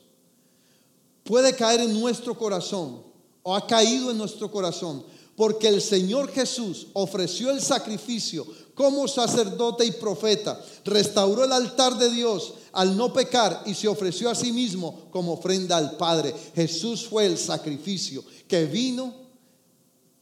puede 1.23 1.55
caer 1.55 1.81
en 1.81 1.99
nuestro 1.99 2.37
corazón 2.37 3.03
o 3.43 3.55
ha 3.55 3.67
caído 3.67 4.11
en 4.11 4.17
nuestro 4.17 4.51
corazón 4.51 5.03
porque 5.35 5.67
el 5.67 5.81
Señor 5.81 6.31
Jesús 6.31 6.87
ofreció 6.93 7.51
el 7.51 7.61
sacrificio 7.61 8.45
como 8.75 9.07
sacerdote 9.07 9.86
y 9.86 9.91
profeta, 9.91 10.60
restauró 10.86 11.43
el 11.43 11.51
altar 11.51 11.97
de 11.97 12.10
Dios 12.10 12.53
al 12.71 12.95
no 12.95 13.12
pecar 13.12 13.63
y 13.65 13.73
se 13.73 13.88
ofreció 13.88 14.29
a 14.29 14.36
sí 14.36 14.51
mismo 14.51 15.07
como 15.12 15.34
ofrenda 15.34 15.77
al 15.77 15.97
Padre. 15.97 16.34
Jesús 16.55 17.05
fue 17.07 17.25
el 17.25 17.38
sacrificio 17.38 18.23
que 18.47 18.65
vino 18.65 19.13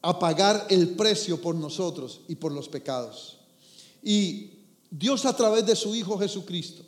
a 0.02 0.18
pagar 0.18 0.66
el 0.70 0.90
precio 0.96 1.40
por 1.42 1.56
nosotros 1.56 2.22
y 2.28 2.36
por 2.36 2.52
los 2.52 2.68
pecados. 2.68 3.38
Y 4.02 4.52
Dios 4.90 5.26
a 5.26 5.36
través 5.36 5.66
de 5.66 5.76
su 5.76 5.94
Hijo 5.94 6.18
Jesucristo, 6.18 6.84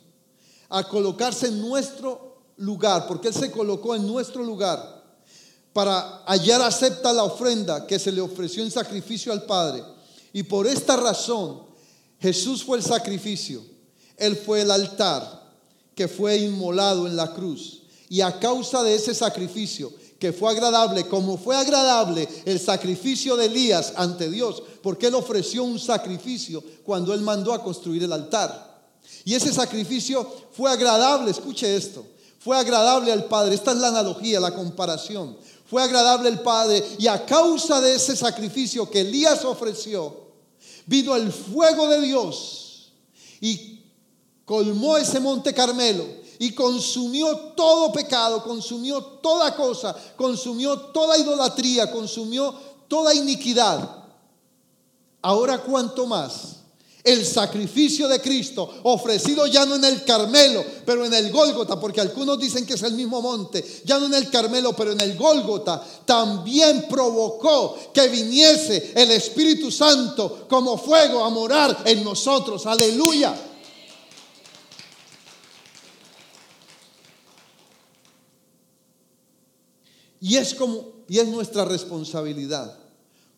a 0.68 0.88
colocarse 0.88 1.48
en 1.48 1.60
nuestro 1.60 2.38
lugar, 2.56 3.06
porque 3.06 3.28
Él 3.28 3.34
se 3.34 3.50
colocó 3.50 3.94
en 3.94 4.06
nuestro 4.06 4.42
lugar, 4.42 5.02
para 5.72 6.22
hallar 6.26 6.60
acepta 6.62 7.12
la 7.12 7.24
ofrenda 7.24 7.86
que 7.86 7.98
se 7.98 8.12
le 8.12 8.20
ofreció 8.20 8.62
en 8.62 8.70
sacrificio 8.70 9.32
al 9.32 9.44
Padre 9.44 9.82
y 10.32 10.42
por 10.42 10.66
esta 10.66 10.96
razón, 10.96 11.62
Jesús 12.20 12.62
fue 12.64 12.78
el 12.78 12.84
sacrificio, 12.84 13.62
Él 14.16 14.36
fue 14.36 14.62
el 14.62 14.70
altar 14.70 15.42
que 15.94 16.08
fue 16.08 16.36
inmolado 16.36 17.06
en 17.06 17.16
la 17.16 17.32
cruz. 17.34 17.82
Y 18.08 18.20
a 18.20 18.38
causa 18.38 18.82
de 18.82 18.94
ese 18.94 19.14
sacrificio, 19.14 19.92
que 20.22 20.32
fue 20.32 20.52
agradable, 20.52 21.08
como 21.08 21.36
fue 21.36 21.56
agradable 21.56 22.28
el 22.44 22.60
sacrificio 22.60 23.36
de 23.36 23.46
Elías 23.46 23.94
ante 23.96 24.30
Dios, 24.30 24.62
porque 24.80 25.08
Él 25.08 25.14
ofreció 25.16 25.64
un 25.64 25.80
sacrificio 25.80 26.62
cuando 26.84 27.12
Él 27.12 27.22
mandó 27.22 27.52
a 27.52 27.60
construir 27.60 28.04
el 28.04 28.12
altar. 28.12 28.86
Y 29.24 29.34
ese 29.34 29.52
sacrificio 29.52 30.24
fue 30.52 30.70
agradable, 30.70 31.32
escuche 31.32 31.74
esto, 31.74 32.04
fue 32.38 32.56
agradable 32.56 33.10
al 33.10 33.24
Padre. 33.24 33.56
Esta 33.56 33.72
es 33.72 33.78
la 33.78 33.88
analogía, 33.88 34.38
la 34.38 34.54
comparación. 34.54 35.36
Fue 35.66 35.82
agradable 35.82 36.28
al 36.28 36.40
Padre 36.40 36.84
y 36.98 37.08
a 37.08 37.26
causa 37.26 37.80
de 37.80 37.96
ese 37.96 38.14
sacrificio 38.14 38.88
que 38.88 39.00
Elías 39.00 39.44
ofreció, 39.44 40.21
vino 40.86 41.16
el 41.16 41.32
fuego 41.32 41.88
de 41.88 42.00
Dios 42.00 42.92
y 43.40 43.80
colmó 44.44 44.96
ese 44.96 45.20
monte 45.20 45.54
Carmelo 45.54 46.04
y 46.38 46.52
consumió 46.52 47.36
todo 47.56 47.92
pecado, 47.92 48.42
consumió 48.42 49.02
toda 49.02 49.54
cosa, 49.54 49.94
consumió 50.16 50.78
toda 50.78 51.18
idolatría, 51.18 51.90
consumió 51.90 52.52
toda 52.88 53.14
iniquidad. 53.14 54.04
Ahora 55.20 55.58
cuánto 55.62 56.06
más 56.06 56.61
el 57.04 57.26
sacrificio 57.26 58.06
de 58.06 58.20
Cristo, 58.20 58.80
ofrecido 58.84 59.46
ya 59.46 59.66
no 59.66 59.74
en 59.74 59.84
el 59.84 60.04
Carmelo, 60.04 60.64
pero 60.86 61.04
en 61.04 61.12
el 61.12 61.32
Gólgota, 61.32 61.78
porque 61.80 62.00
algunos 62.00 62.38
dicen 62.38 62.64
que 62.64 62.74
es 62.74 62.82
el 62.82 62.94
mismo 62.94 63.20
monte, 63.20 63.82
ya 63.84 63.98
no 63.98 64.06
en 64.06 64.14
el 64.14 64.30
Carmelo, 64.30 64.72
pero 64.72 64.92
en 64.92 65.00
el 65.00 65.16
Gólgota, 65.16 65.84
también 66.04 66.86
provocó 66.88 67.76
que 67.92 68.08
viniese 68.08 68.92
el 68.94 69.10
Espíritu 69.10 69.70
Santo 69.70 70.46
como 70.48 70.78
fuego 70.78 71.24
a 71.24 71.30
morar 71.30 71.82
en 71.84 72.04
nosotros. 72.04 72.66
Aleluya. 72.66 73.34
Y 80.20 80.36
es 80.36 80.54
como 80.54 81.02
y 81.08 81.18
es 81.18 81.28
nuestra 81.28 81.64
responsabilidad 81.64 82.78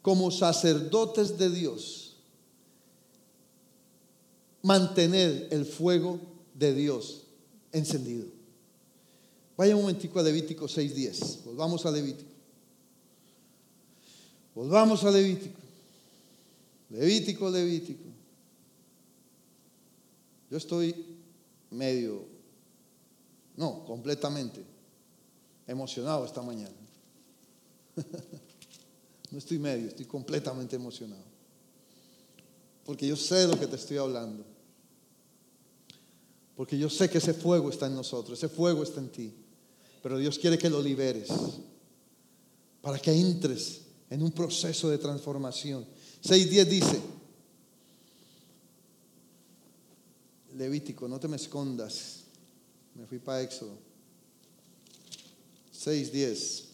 como 0.03 0.31
sacerdotes 0.31 1.39
de 1.39 1.51
Dios 1.51 2.04
mantener 4.65 5.49
el 5.51 5.67
fuego 5.67 6.19
de 6.55 6.75
Dios 6.75 7.25
encendido. 7.71 8.27
Vaya 9.57 9.77
un 9.77 9.83
momentico 9.83 10.19
a 10.19 10.23
Levítico 10.23 10.65
6.10. 10.65 11.45
Volvamos 11.45 11.85
a 11.85 11.91
Levítico. 11.91 12.31
Volvamos 14.55 15.05
a 15.05 15.11
Levítico. 15.11 15.61
Levítico, 16.89 17.51
Levítico. 17.51 18.05
Yo 20.51 20.57
estoy 20.57 20.95
medio, 21.71 22.25
no, 23.57 23.85
completamente 23.85 24.65
emocionado 25.67 26.25
esta 26.25 26.41
mañana. 26.41 26.75
no 29.31 29.39
estoy 29.39 29.59
medio, 29.59 29.89
estoy 29.89 30.07
completamente 30.07 30.77
emocionado. 30.77 31.25
Porque 32.85 33.07
yo 33.07 33.17
sé 33.17 33.35
de 33.35 33.49
lo 33.49 33.59
que 33.59 33.67
te 33.67 33.77
estoy 33.77 33.99
hablando. 33.99 34.54
Porque 36.57 36.79
yo 36.79 36.89
sé 36.89 37.11
que 37.11 37.19
ese 37.19 37.35
fuego 37.35 37.71
está 37.71 37.87
en 37.87 37.97
nosotros, 37.97 38.39
ese 38.39 38.49
fuego 38.49 38.83
está 38.83 39.01
en 39.01 39.09
ti. 39.09 39.33
Pero 40.03 40.19
Dios 40.19 40.39
quiere 40.39 40.59
que 40.59 40.71
lo 40.71 40.83
liberes 40.83 41.31
para 42.81 42.99
que 42.99 43.13
entres 43.13 43.81
en 44.11 44.23
un 44.23 44.31
proceso 44.31 44.91
de 44.91 44.99
transformación. 44.99 45.85
6.10 46.23 46.65
dice, 46.67 47.01
Levítico, 50.57 51.09
no 51.09 51.19
te 51.19 51.27
me 51.27 51.37
escondas. 51.37 52.21
Me 52.95 53.07
fui 53.07 53.19
para 53.19 53.43
Éxodo. 53.43 53.77
6.10. 55.75 56.65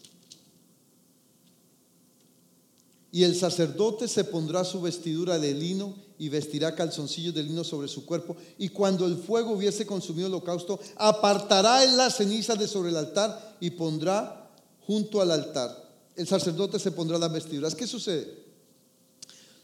Y 3.13 3.23
el 3.23 3.35
sacerdote 3.35 4.07
se 4.07 4.23
pondrá 4.23 4.63
su 4.63 4.81
vestidura 4.81 5.39
de 5.39 5.53
lino 5.53 5.95
y 6.21 6.29
vestirá 6.29 6.75
calzoncillos 6.75 7.33
de 7.33 7.41
lino 7.41 7.63
sobre 7.63 7.87
su 7.87 8.05
cuerpo. 8.05 8.37
Y 8.59 8.69
cuando 8.69 9.07
el 9.07 9.17
fuego 9.17 9.53
hubiese 9.53 9.87
consumido 9.87 10.27
el 10.27 10.33
holocausto, 10.35 10.79
apartará 10.95 11.83
en 11.83 11.97
las 11.97 12.17
cenizas 12.17 12.59
de 12.59 12.67
sobre 12.67 12.91
el 12.91 12.97
altar 12.97 13.57
y 13.59 13.71
pondrá 13.71 14.47
junto 14.85 15.19
al 15.19 15.31
altar. 15.31 15.75
El 16.15 16.27
sacerdote 16.27 16.77
se 16.77 16.91
pondrá 16.91 17.17
las 17.17 17.31
vestiduras. 17.31 17.73
¿Qué 17.73 17.87
sucede? 17.87 18.31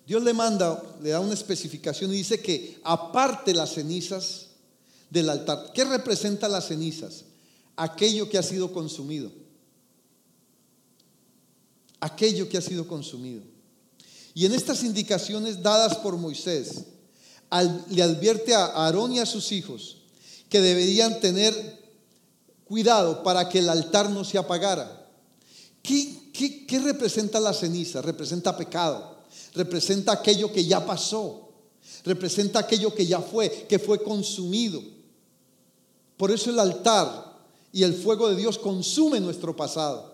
Dios 0.07 0.23
le 0.23 0.33
manda, 0.33 0.81
le 1.03 1.11
da 1.11 1.19
una 1.19 1.35
especificación 1.35 2.11
y 2.11 2.17
dice 2.17 2.41
que 2.41 2.79
aparte 2.83 3.53
las 3.53 3.75
cenizas 3.75 4.47
del 5.11 5.29
altar. 5.29 5.71
¿Qué 5.75 5.85
representa 5.85 6.49
las 6.49 6.69
cenizas? 6.69 7.25
Aquello 7.75 8.27
que 8.27 8.39
ha 8.39 8.43
sido 8.43 8.73
consumido 8.73 9.31
aquello 11.99 12.47
que 12.49 12.57
ha 12.57 12.61
sido 12.61 12.87
consumido. 12.87 13.41
Y 14.37 14.45
en 14.45 14.53
estas 14.53 14.83
indicaciones 14.83 15.63
dadas 15.63 15.97
por 15.97 16.15
Moisés, 16.15 16.83
le 17.89 18.03
advierte 18.03 18.53
a 18.53 18.65
Aarón 18.65 19.13
y 19.13 19.17
a 19.17 19.25
sus 19.25 19.51
hijos 19.51 19.97
que 20.47 20.61
deberían 20.61 21.19
tener 21.19 21.55
cuidado 22.63 23.23
para 23.23 23.49
que 23.49 23.57
el 23.57 23.67
altar 23.67 24.11
no 24.11 24.23
se 24.23 24.37
apagara. 24.37 25.09
¿Qué, 25.81 26.35
qué 26.67 26.79
representa 26.79 27.39
la 27.39 27.51
ceniza? 27.51 28.03
Representa 28.03 28.55
pecado, 28.55 29.23
representa 29.55 30.11
aquello 30.11 30.53
que 30.53 30.63
ya 30.63 30.85
pasó, 30.85 31.49
representa 32.05 32.59
aquello 32.59 32.93
que 32.93 33.07
ya 33.07 33.19
fue, 33.19 33.65
que 33.67 33.79
fue 33.79 34.03
consumido. 34.03 34.83
Por 36.15 36.29
eso 36.29 36.51
el 36.51 36.59
altar 36.59 37.39
y 37.73 37.81
el 37.81 37.95
fuego 37.95 38.29
de 38.29 38.35
Dios 38.35 38.59
consume 38.59 39.19
nuestro 39.19 39.55
pasado. 39.55 40.13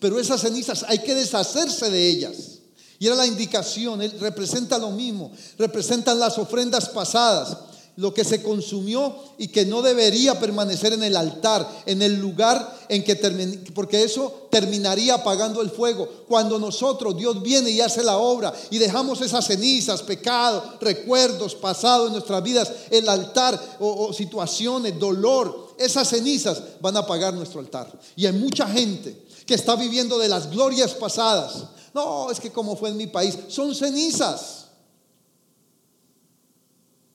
Pero 0.00 0.18
esas 0.18 0.40
cenizas 0.40 0.84
hay 0.88 0.98
que 0.98 1.14
deshacerse 1.14 1.88
de 1.88 2.08
ellas. 2.08 2.59
Y 3.00 3.06
era 3.06 3.16
la 3.16 3.26
indicación, 3.26 4.02
él 4.02 4.12
representa 4.20 4.76
lo 4.76 4.90
mismo, 4.90 5.32
representan 5.56 6.20
las 6.20 6.36
ofrendas 6.36 6.90
pasadas, 6.90 7.56
lo 7.96 8.12
que 8.12 8.24
se 8.24 8.42
consumió 8.42 9.14
y 9.38 9.48
que 9.48 9.64
no 9.64 9.80
debería 9.80 10.38
permanecer 10.38 10.92
en 10.92 11.02
el 11.02 11.16
altar, 11.16 11.66
en 11.86 12.02
el 12.02 12.20
lugar 12.20 12.78
en 12.90 13.02
que 13.02 13.16
termine, 13.16 13.56
porque 13.74 14.02
eso 14.02 14.48
terminaría 14.50 15.14
apagando 15.14 15.62
el 15.62 15.70
fuego. 15.70 16.06
Cuando 16.28 16.58
nosotros, 16.58 17.16
Dios 17.16 17.42
viene 17.42 17.70
y 17.70 17.80
hace 17.80 18.02
la 18.02 18.18
obra 18.18 18.52
y 18.70 18.76
dejamos 18.76 19.22
esas 19.22 19.46
cenizas, 19.46 20.02
pecados, 20.02 20.62
recuerdos 20.78 21.54
pasados 21.54 22.08
en 22.08 22.12
nuestras 22.12 22.42
vidas, 22.42 22.70
el 22.90 23.08
altar 23.08 23.58
o, 23.80 24.08
o 24.08 24.12
situaciones, 24.12 24.98
dolor, 24.98 25.74
esas 25.78 26.06
cenizas 26.06 26.62
van 26.82 26.96
a 26.96 27.00
apagar 27.00 27.32
nuestro 27.32 27.60
altar. 27.60 27.90
Y 28.14 28.26
hay 28.26 28.34
mucha 28.34 28.68
gente 28.68 29.24
que 29.46 29.54
está 29.54 29.74
viviendo 29.74 30.18
de 30.18 30.28
las 30.28 30.50
glorias 30.50 30.92
pasadas. 30.92 31.64
No, 31.92 32.30
es 32.30 32.40
que 32.40 32.50
como 32.50 32.76
fue 32.76 32.90
en 32.90 32.96
mi 32.96 33.06
país, 33.06 33.36
son 33.48 33.74
cenizas. 33.74 34.68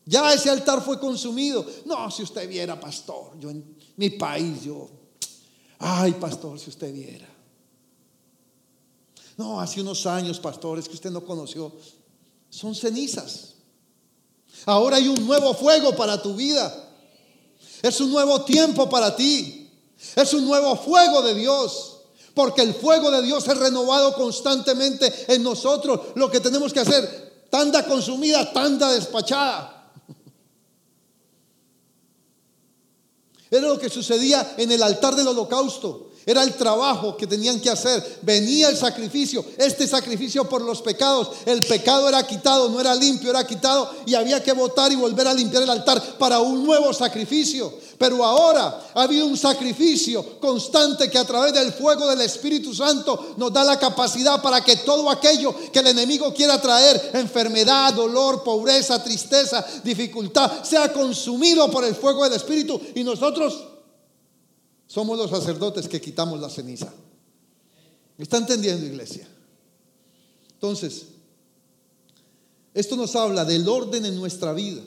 Ya 0.05 0.33
ese 0.33 0.49
altar 0.49 0.83
fue 0.83 0.99
consumido. 0.99 1.65
No, 1.85 2.11
si 2.11 2.23
usted 2.23 2.47
viera, 2.47 2.79
pastor, 2.79 3.39
yo 3.39 3.49
en 3.49 3.77
mi 3.95 4.11
país, 4.11 4.63
yo, 4.63 4.89
ay, 5.79 6.13
pastor, 6.13 6.59
si 6.59 6.69
usted 6.69 6.93
viera. 6.93 7.27
No, 9.37 9.59
hace 9.59 9.81
unos 9.81 10.05
años, 10.05 10.39
pastores, 10.39 10.87
que 10.87 10.93
usted 10.93 11.11
no 11.11 11.25
conoció, 11.25 11.71
son 12.49 12.75
cenizas. 12.75 13.55
Ahora 14.65 14.97
hay 14.97 15.07
un 15.07 15.25
nuevo 15.25 15.53
fuego 15.53 15.95
para 15.95 16.21
tu 16.21 16.35
vida. 16.35 16.73
Es 17.81 17.99
un 17.99 18.11
nuevo 18.11 18.43
tiempo 18.43 18.89
para 18.89 19.15
ti. 19.15 19.69
Es 20.15 20.33
un 20.33 20.45
nuevo 20.45 20.75
fuego 20.75 21.21
de 21.21 21.33
Dios. 21.33 21.94
Porque 22.35 22.61
el 22.61 22.75
fuego 22.75 23.09
de 23.09 23.23
Dios 23.23 23.47
es 23.47 23.57
renovado 23.57 24.13
constantemente 24.13 25.11
en 25.29 25.41
nosotros. 25.41 25.99
Lo 26.15 26.29
que 26.29 26.41
tenemos 26.41 26.73
que 26.73 26.81
hacer, 26.81 27.45
tanda 27.49 27.85
consumida, 27.85 28.51
tanda 28.51 28.91
despachada. 28.91 29.93
Era 33.49 33.67
lo 33.67 33.79
que 33.79 33.89
sucedía 33.89 34.55
en 34.57 34.69
el 34.71 34.83
altar 34.83 35.15
del 35.15 35.29
holocausto. 35.29 36.11
Era 36.25 36.43
el 36.43 36.55
trabajo 36.55 37.15
que 37.15 37.27
tenían 37.27 37.61
que 37.61 37.69
hacer. 37.69 38.03
Venía 38.23 38.69
el 38.69 38.75
sacrificio, 38.75 39.45
este 39.57 39.87
sacrificio 39.87 40.49
por 40.49 40.61
los 40.61 40.81
pecados. 40.81 41.29
El 41.45 41.63
pecado 41.63 42.09
era 42.09 42.25
quitado, 42.25 42.67
no 42.69 42.81
era 42.81 42.95
limpio, 42.95 43.29
era 43.29 43.45
quitado 43.45 43.91
y 44.07 44.15
había 44.15 44.43
que 44.43 44.51
votar 44.51 44.91
y 44.91 44.95
volver 44.95 45.27
a 45.27 45.33
limpiar 45.33 45.63
el 45.63 45.69
altar 45.69 46.01
para 46.17 46.39
un 46.39 46.65
nuevo 46.65 46.91
sacrificio. 46.93 47.71
Pero 47.97 48.23
ahora 48.23 48.89
ha 48.93 49.03
habido 49.03 49.25
un 49.25 49.37
sacrificio 49.37 50.39
constante 50.39 51.09
que 51.09 51.17
a 51.17 51.25
través 51.25 51.53
del 51.53 51.71
fuego 51.71 52.07
del 52.07 52.21
Espíritu 52.21 52.73
Santo 52.73 53.35
nos 53.37 53.53
da 53.53 53.63
la 53.63 53.79
capacidad 53.79 54.41
para 54.41 54.61
que 54.61 54.77
todo 54.77 55.09
aquello 55.09 55.55
que 55.71 55.79
el 55.79 55.87
enemigo 55.87 56.33
quiera 56.33 56.61
traer, 56.61 57.11
enfermedad, 57.13 57.93
dolor, 57.93 58.43
pobreza, 58.43 59.01
tristeza, 59.03 59.65
dificultad, 59.83 60.63
sea 60.63 60.91
consumido 60.91 61.69
por 61.71 61.85
el 61.85 61.95
fuego 61.95 62.23
del 62.23 62.33
Espíritu 62.33 62.79
y 62.95 63.03
nosotros 63.03 63.63
somos 64.87 65.17
los 65.17 65.29
sacerdotes 65.29 65.87
que 65.87 66.01
quitamos 66.01 66.39
la 66.39 66.49
ceniza. 66.49 66.93
¿Me 68.17 68.23
está 68.23 68.37
entendiendo, 68.37 68.85
iglesia? 68.85 69.27
Entonces, 70.53 71.07
esto 72.73 72.95
nos 72.95 73.15
habla 73.15 73.45
del 73.45 73.67
orden 73.67 74.05
en 74.05 74.15
nuestra 74.15 74.53
vida. 74.53 74.81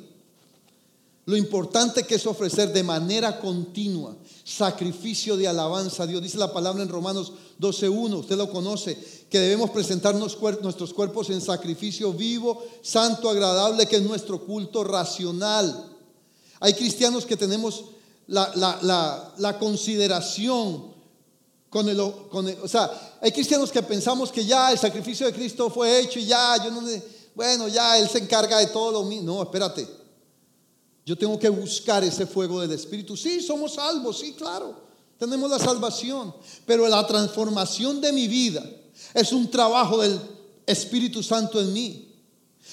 Lo 1.28 1.36
importante 1.36 2.04
que 2.04 2.14
es 2.14 2.26
ofrecer 2.26 2.72
de 2.72 2.82
manera 2.82 3.38
continua 3.38 4.16
sacrificio 4.42 5.36
de 5.36 5.46
alabanza 5.46 6.04
a 6.04 6.06
Dios. 6.06 6.22
Dice 6.22 6.38
la 6.38 6.54
palabra 6.54 6.82
en 6.82 6.88
Romanos 6.88 7.34
12.1, 7.60 8.20
usted 8.20 8.34
lo 8.38 8.48
conoce, 8.48 8.96
que 9.28 9.38
debemos 9.38 9.68
presentarnos 9.68 10.38
nuestros 10.62 10.94
cuerpos 10.94 11.28
en 11.28 11.42
sacrificio 11.42 12.14
vivo, 12.14 12.64
santo, 12.80 13.28
agradable, 13.28 13.84
que 13.84 13.96
es 13.96 14.02
nuestro 14.04 14.40
culto 14.46 14.82
racional. 14.84 15.90
Hay 16.60 16.72
cristianos 16.72 17.26
que 17.26 17.36
tenemos 17.36 17.84
la, 18.26 19.56
consideración 19.60 20.94
con 21.68 21.90
el, 21.90 22.00
O 22.00 22.68
sea, 22.68 23.18
hay 23.20 23.32
cristianos 23.32 23.70
que 23.70 23.82
pensamos 23.82 24.32
que 24.32 24.46
ya 24.46 24.72
el 24.72 24.78
sacrificio 24.78 25.26
de 25.26 25.34
Cristo 25.34 25.68
fue 25.68 26.00
hecho 26.00 26.18
y 26.18 26.24
ya, 26.24 26.56
yo 26.64 26.70
no... 26.70 26.80
Bueno, 27.34 27.68
ya 27.68 27.98
Él 27.98 28.08
se 28.08 28.18
encarga 28.18 28.60
de 28.60 28.68
todo 28.68 28.90
lo 28.90 29.02
mismo. 29.04 29.34
No, 29.34 29.42
espérate. 29.42 29.97
Yo 31.08 31.16
tengo 31.16 31.38
que 31.38 31.48
buscar 31.48 32.04
ese 32.04 32.26
fuego 32.26 32.60
del 32.60 32.72
Espíritu. 32.72 33.16
Sí, 33.16 33.40
somos 33.40 33.72
salvos, 33.72 34.18
sí, 34.18 34.34
claro. 34.34 34.74
Tenemos 35.18 35.48
la 35.48 35.58
salvación. 35.58 36.34
Pero 36.66 36.86
la 36.86 37.06
transformación 37.06 38.02
de 38.02 38.12
mi 38.12 38.28
vida 38.28 38.62
es 39.14 39.32
un 39.32 39.50
trabajo 39.50 40.02
del 40.02 40.20
Espíritu 40.66 41.22
Santo 41.22 41.62
en 41.62 41.72
mí. 41.72 42.14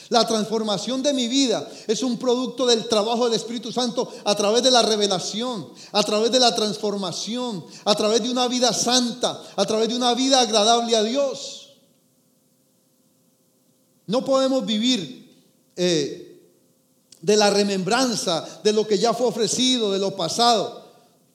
La 0.09 0.27
transformación 0.27 1.01
de 1.01 1.13
mi 1.13 1.29
vida 1.29 1.65
es 1.87 2.03
un 2.03 2.17
producto 2.17 2.65
del 2.65 2.89
trabajo 2.89 3.23
del 3.23 3.35
Espíritu 3.35 3.71
Santo 3.71 4.11
a 4.25 4.35
través 4.35 4.61
de 4.63 4.71
la 4.71 4.81
revelación, 4.81 5.69
a 5.93 6.03
través 6.03 6.29
de 6.29 6.41
la 6.41 6.53
transformación, 6.53 7.63
a 7.85 7.95
través 7.95 8.21
de 8.21 8.29
una 8.29 8.49
vida 8.49 8.73
santa, 8.73 9.41
a 9.55 9.65
través 9.65 9.87
de 9.87 9.95
una 9.95 10.13
vida 10.13 10.41
agradable 10.41 10.93
a 10.93 11.03
Dios. 11.03 11.69
No 14.07 14.25
podemos 14.25 14.65
vivir 14.65 15.23
eh, 15.77 16.24
de 17.25 17.35
la 17.35 17.49
remembranza 17.49 18.47
de 18.63 18.71
lo 18.71 18.85
que 18.85 18.99
ya 18.99 19.11
fue 19.11 19.25
ofrecido, 19.25 19.91
de 19.91 19.97
lo 19.97 20.15
pasado, 20.15 20.85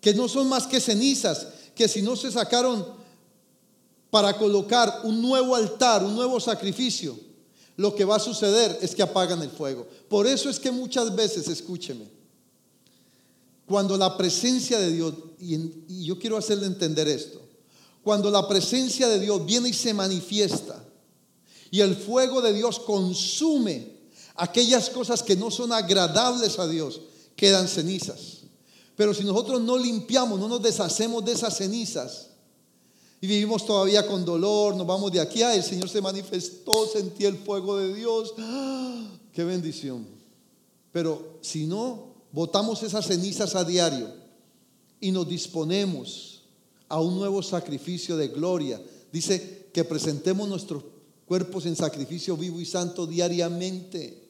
que 0.00 0.14
no 0.14 0.29
son 0.29 0.48
más 0.48 0.68
que 0.68 0.81
cenizas, 0.81 1.48
que 1.74 1.88
si 1.88 2.00
no 2.00 2.14
se 2.14 2.31
sacaron 2.31 2.87
para 4.09 4.38
colocar 4.38 5.00
un 5.03 5.20
nuevo 5.20 5.57
altar, 5.57 6.05
un 6.05 6.14
nuevo 6.14 6.38
sacrificio, 6.38 7.18
lo 7.76 7.92
que 7.92 8.05
va 8.05 8.16
a 8.16 8.20
suceder 8.20 8.79
es 8.81 8.94
que 8.94 9.03
apagan 9.03 9.42
el 9.42 9.50
fuego. 9.50 9.85
Por 10.09 10.29
eso 10.29 10.48
es 10.48 10.61
que 10.61 10.70
muchas 10.70 11.12
veces, 11.16 11.48
escúcheme, 11.48 12.07
cuando 13.66 13.96
la 13.96 14.16
presencia 14.16 14.79
de 14.79 14.92
Dios, 14.92 15.12
y, 15.40 16.05
yo 16.05 16.20
quiero 16.20 16.37
hacerle 16.37 16.66
entender 16.66 17.09
esto, 17.09 17.40
cuando 18.05 18.31
la 18.31 18.46
presencia 18.46 19.09
de 19.09 19.18
Dios 19.18 19.44
viene 19.44 19.70
y 19.70 19.74
se 19.74 19.92
manifiesta, 19.92 20.85
y 21.72 21.81
el 21.81 21.96
fuego 21.96 22.40
de 22.40 22.53
Dios 22.53 22.79
consume 22.79 24.00
aquellas 24.40 24.88
cosas 24.88 25.22
que 25.22 25.37
no 25.37 25.50
son 25.50 25.70
agradables 25.70 26.59
a 26.59 26.66
Dios, 26.66 27.03
quedan 27.37 27.68
cenizas. 27.68 28.38
Pero 28.96 29.12
si 29.12 29.22
nosotros 29.22 29.61
no 29.61 29.76
limpiamos, 29.76 30.40
no 30.40 30.48
nos 30.48 30.62
deshacemos 30.62 31.22
de 31.24 31.33
esas 31.33 31.57
cenizas, 31.59 32.29
y 33.20 33.26
vivimos 33.26 33.66
todavía 33.66 34.07
con 34.07 34.24
dolor, 34.24 34.74
nos 34.76 34.87
vamos 34.87 35.12
de 35.12 35.20
aquí, 35.20 35.42
ah, 35.42 35.55
el 35.55 35.62
Señor 35.62 35.90
se 35.90 36.00
manifestó, 36.00 36.87
sentí 36.87 37.26
el 37.26 37.37
fuego 37.37 37.76
de 37.76 37.94
Dios, 37.94 38.33
¡Ah! 38.38 39.11
qué 39.35 39.44
bendición. 39.44 40.07
Pero 40.90 41.38
si 41.42 41.66
no, 41.66 42.14
botamos 42.33 42.83
esas 42.83 43.07
cenizas 43.07 43.55
a 43.55 43.64
diario 43.64 44.11
y 45.00 45.11
nos 45.12 45.29
disponemos 45.29 46.44
a 46.88 46.98
un 46.98 47.14
nuevo 47.14 47.42
sacrificio 47.42 48.16
de 48.16 48.29
gloria, 48.29 48.81
dice 49.12 49.68
que 49.74 49.85
presentemos 49.85 50.48
nuestros 50.48 50.83
cuerpos 51.26 51.66
en 51.66 51.76
sacrificio 51.76 52.38
vivo 52.38 52.59
y 52.59 52.64
santo 52.64 53.07
diariamente. 53.07 54.30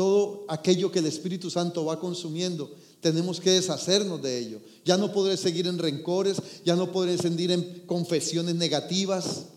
Todo 0.00 0.46
aquello 0.48 0.90
que 0.90 1.00
el 1.00 1.04
Espíritu 1.04 1.50
Santo 1.50 1.84
va 1.84 2.00
consumiendo 2.00 2.70
tenemos 3.02 3.38
que 3.38 3.50
deshacernos 3.50 4.22
de 4.22 4.38
ello. 4.38 4.58
Ya 4.82 4.96
no 4.96 5.12
podré 5.12 5.36
seguir 5.36 5.66
en 5.66 5.76
rencores, 5.76 6.40
ya 6.64 6.74
no 6.74 6.90
podré 6.90 7.18
seguir 7.18 7.50
en 7.50 7.82
confesiones 7.84 8.54
negativas. 8.54 9.48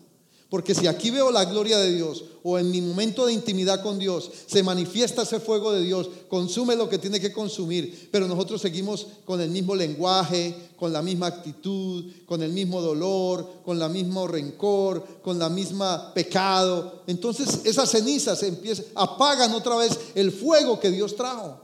Porque 0.50 0.74
si 0.74 0.86
aquí 0.86 1.10
veo 1.10 1.30
la 1.30 1.46
gloria 1.46 1.78
de 1.78 1.94
Dios 1.94 2.24
o 2.42 2.58
en 2.58 2.70
mi 2.70 2.80
momento 2.80 3.26
de 3.26 3.32
intimidad 3.32 3.82
con 3.82 3.98
Dios 3.98 4.30
se 4.46 4.62
manifiesta 4.62 5.22
ese 5.22 5.40
fuego 5.40 5.72
de 5.72 5.82
Dios, 5.82 6.10
consume 6.28 6.76
lo 6.76 6.88
que 6.88 6.98
tiene 6.98 7.18
que 7.18 7.32
consumir, 7.32 8.08
pero 8.12 8.28
nosotros 8.28 8.60
seguimos 8.60 9.06
con 9.24 9.40
el 9.40 9.50
mismo 9.50 9.74
lenguaje, 9.74 10.54
con 10.76 10.92
la 10.92 11.02
misma 11.02 11.26
actitud, 11.26 12.04
con 12.26 12.42
el 12.42 12.52
mismo 12.52 12.80
dolor, 12.80 13.62
con 13.64 13.78
la 13.78 13.88
mismo 13.88 14.28
rencor, 14.28 15.20
con 15.22 15.38
la 15.38 15.48
misma 15.48 16.12
pecado. 16.14 17.02
Entonces 17.06 17.60
esas 17.64 17.90
cenizas 17.90 18.42
empiezan, 18.42 18.84
apagan 18.94 19.52
otra 19.54 19.76
vez 19.76 19.98
el 20.14 20.30
fuego 20.30 20.78
que 20.78 20.90
Dios 20.90 21.16
trajo. 21.16 21.58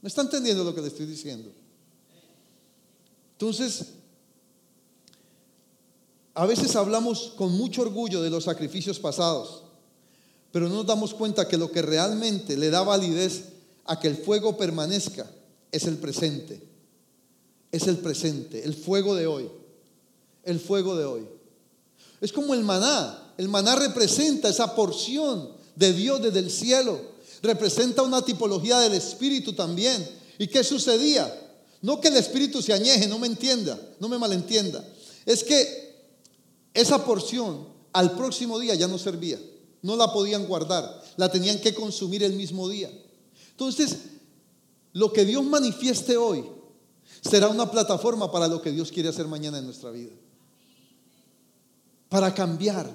¿Me 0.00 0.08
está 0.08 0.22
entendiendo 0.22 0.64
lo 0.64 0.74
que 0.74 0.80
le 0.80 0.88
estoy 0.88 1.06
diciendo? 1.06 1.50
Entonces, 3.32 3.86
a 6.38 6.46
veces 6.46 6.76
hablamos 6.76 7.32
con 7.34 7.50
mucho 7.50 7.82
orgullo 7.82 8.22
de 8.22 8.30
los 8.30 8.44
sacrificios 8.44 9.00
pasados, 9.00 9.64
pero 10.52 10.68
no 10.68 10.76
nos 10.76 10.86
damos 10.86 11.12
cuenta 11.12 11.48
que 11.48 11.56
lo 11.56 11.72
que 11.72 11.82
realmente 11.82 12.56
le 12.56 12.70
da 12.70 12.84
validez 12.84 13.46
a 13.86 13.98
que 13.98 14.06
el 14.06 14.16
fuego 14.16 14.56
permanezca 14.56 15.28
es 15.72 15.82
el 15.86 15.96
presente. 15.96 16.62
Es 17.72 17.88
el 17.88 17.98
presente, 17.98 18.64
el 18.64 18.74
fuego 18.74 19.16
de 19.16 19.26
hoy. 19.26 19.50
El 20.44 20.60
fuego 20.60 20.96
de 20.96 21.06
hoy. 21.06 21.26
Es 22.20 22.32
como 22.32 22.54
el 22.54 22.62
maná. 22.62 23.32
El 23.36 23.48
maná 23.48 23.74
representa 23.74 24.48
esa 24.48 24.76
porción 24.76 25.50
de 25.74 25.92
Dios 25.92 26.22
desde 26.22 26.38
el 26.38 26.52
cielo. 26.52 27.00
Representa 27.42 28.02
una 28.02 28.22
tipología 28.22 28.78
del 28.78 28.94
Espíritu 28.94 29.54
también. 29.54 30.08
¿Y 30.38 30.46
qué 30.46 30.62
sucedía? 30.62 31.34
No 31.82 32.00
que 32.00 32.06
el 32.06 32.16
Espíritu 32.16 32.62
se 32.62 32.72
añeje, 32.72 33.08
no 33.08 33.18
me 33.18 33.26
entienda, 33.26 33.76
no 33.98 34.08
me 34.08 34.18
malentienda. 34.18 34.84
Es 35.26 35.42
que 35.42 35.87
esa 36.80 37.04
porción 37.04 37.66
al 37.92 38.12
próximo 38.12 38.58
día 38.58 38.74
ya 38.76 38.86
no 38.86 38.98
servía, 38.98 39.38
no 39.82 39.96
la 39.96 40.12
podían 40.12 40.46
guardar, 40.46 41.02
la 41.16 41.28
tenían 41.28 41.58
que 41.60 41.74
consumir 41.74 42.22
el 42.22 42.34
mismo 42.34 42.68
día. 42.68 42.88
Entonces, 43.50 43.96
lo 44.92 45.12
que 45.12 45.24
Dios 45.24 45.44
manifieste 45.44 46.16
hoy 46.16 46.44
será 47.20 47.48
una 47.48 47.68
plataforma 47.68 48.30
para 48.30 48.46
lo 48.46 48.62
que 48.62 48.70
Dios 48.70 48.92
quiere 48.92 49.08
hacer 49.08 49.26
mañana 49.26 49.58
en 49.58 49.64
nuestra 49.64 49.90
vida. 49.90 50.12
Para 52.08 52.32
cambiar, 52.32 52.88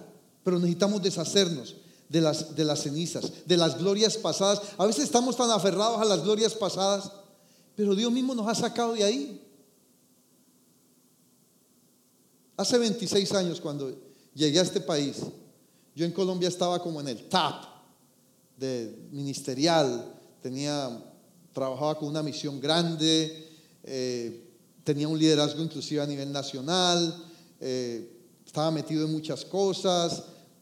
pero 0.45 0.59
necesitamos 0.59 1.03
deshacernos 1.03 1.75
de 2.07 2.21
las, 2.21 2.55
de 2.55 2.63
las 2.63 2.83
cenizas, 2.83 3.45
de 3.45 3.57
las 3.57 3.77
glorias 3.77 4.15
pasadas. 4.15 4.61
A 4.77 4.85
veces 4.85 5.03
estamos 5.03 5.35
tan 5.35 5.51
aferrados 5.51 5.99
a 5.99 6.05
las 6.05 6.23
glorias 6.23 6.53
pasadas, 6.53 7.11
pero 7.75 7.95
Dios 7.95 8.13
mismo 8.13 8.33
nos 8.33 8.47
ha 8.47 8.55
sacado 8.55 8.93
de 8.93 9.03
ahí. 9.03 9.41
Hace 12.55 12.77
26 12.77 13.31
años 13.33 13.59
cuando 13.59 13.91
llegué 14.35 14.59
a 14.59 14.63
este 14.63 14.79
país, 14.79 15.17
yo 15.95 16.05
en 16.05 16.11
Colombia 16.11 16.49
estaba 16.49 16.81
como 16.81 17.01
en 17.01 17.07
el 17.07 17.27
TAP 17.27 17.65
de 18.57 18.95
ministerial, 19.11 20.13
tenía, 20.39 21.03
trabajaba 21.51 21.97
con 21.97 22.09
una 22.09 22.21
misión 22.21 22.59
grande, 22.61 23.49
eh, 23.83 24.51
tenía 24.83 25.07
un 25.07 25.17
liderazgo 25.17 25.63
inclusive 25.63 26.01
a 26.01 26.05
nivel 26.05 26.31
nacional, 26.31 27.25
eh, 27.59 28.19
estaba 28.45 28.69
metido 28.69 29.05
en 29.05 29.11
muchas 29.11 29.43
cosas, 29.45 30.21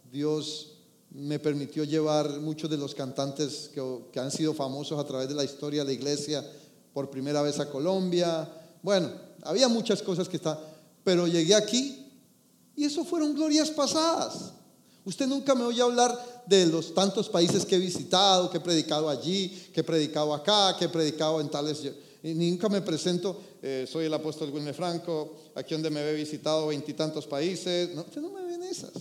Dios 0.09 0.77
me 1.09 1.39
permitió 1.39 1.83
llevar 1.83 2.39
muchos 2.39 2.69
de 2.69 2.77
los 2.77 2.95
cantantes 2.95 3.69
que, 3.73 3.81
que 4.13 4.19
han 4.21 4.31
sido 4.31 4.53
famosos 4.53 4.97
a 4.97 5.05
través 5.05 5.27
de 5.27 5.35
la 5.35 5.43
historia 5.43 5.81
de 5.81 5.87
la 5.87 5.93
iglesia 5.93 6.49
por 6.93 7.09
primera 7.09 7.41
vez 7.41 7.59
a 7.59 7.69
Colombia. 7.69 8.47
Bueno, 8.81 9.11
había 9.43 9.67
muchas 9.67 10.01
cosas 10.01 10.29
que 10.29 10.37
estaban 10.37 10.71
pero 11.03 11.27
llegué 11.27 11.55
aquí 11.55 12.05
y 12.75 12.85
eso 12.85 13.03
fueron 13.03 13.33
glorias 13.33 13.69
pasadas. 13.69 14.53
Usted 15.03 15.27
nunca 15.27 15.55
me 15.55 15.63
oye 15.63 15.81
hablar 15.81 16.43
de 16.45 16.65
los 16.67 16.93
tantos 16.93 17.27
países 17.27 17.65
que 17.65 17.75
he 17.75 17.79
visitado, 17.79 18.49
que 18.49 18.57
he 18.57 18.61
predicado 18.61 19.09
allí, 19.09 19.49
que 19.73 19.81
he 19.81 19.83
predicado 19.83 20.33
acá, 20.33 20.75
que 20.77 20.85
he 20.85 20.89
predicado 20.89 21.41
en 21.41 21.49
tales... 21.49 21.81
Y 22.23 22.35
nunca 22.35 22.69
me 22.69 22.81
presento, 22.81 23.41
eh, 23.63 23.87
soy 23.91 24.05
el 24.05 24.13
apóstol 24.13 24.51
Wilmer 24.51 24.75
Franco, 24.75 25.37
aquí 25.55 25.73
donde 25.73 25.89
me 25.89 26.07
he 26.07 26.13
visitado 26.13 26.67
veintitantos 26.67 27.25
países. 27.25 27.95
No, 27.95 28.01
usted 28.01 28.21
no 28.21 28.29
me 28.29 28.43
ven 28.43 28.61
esas, 28.61 28.91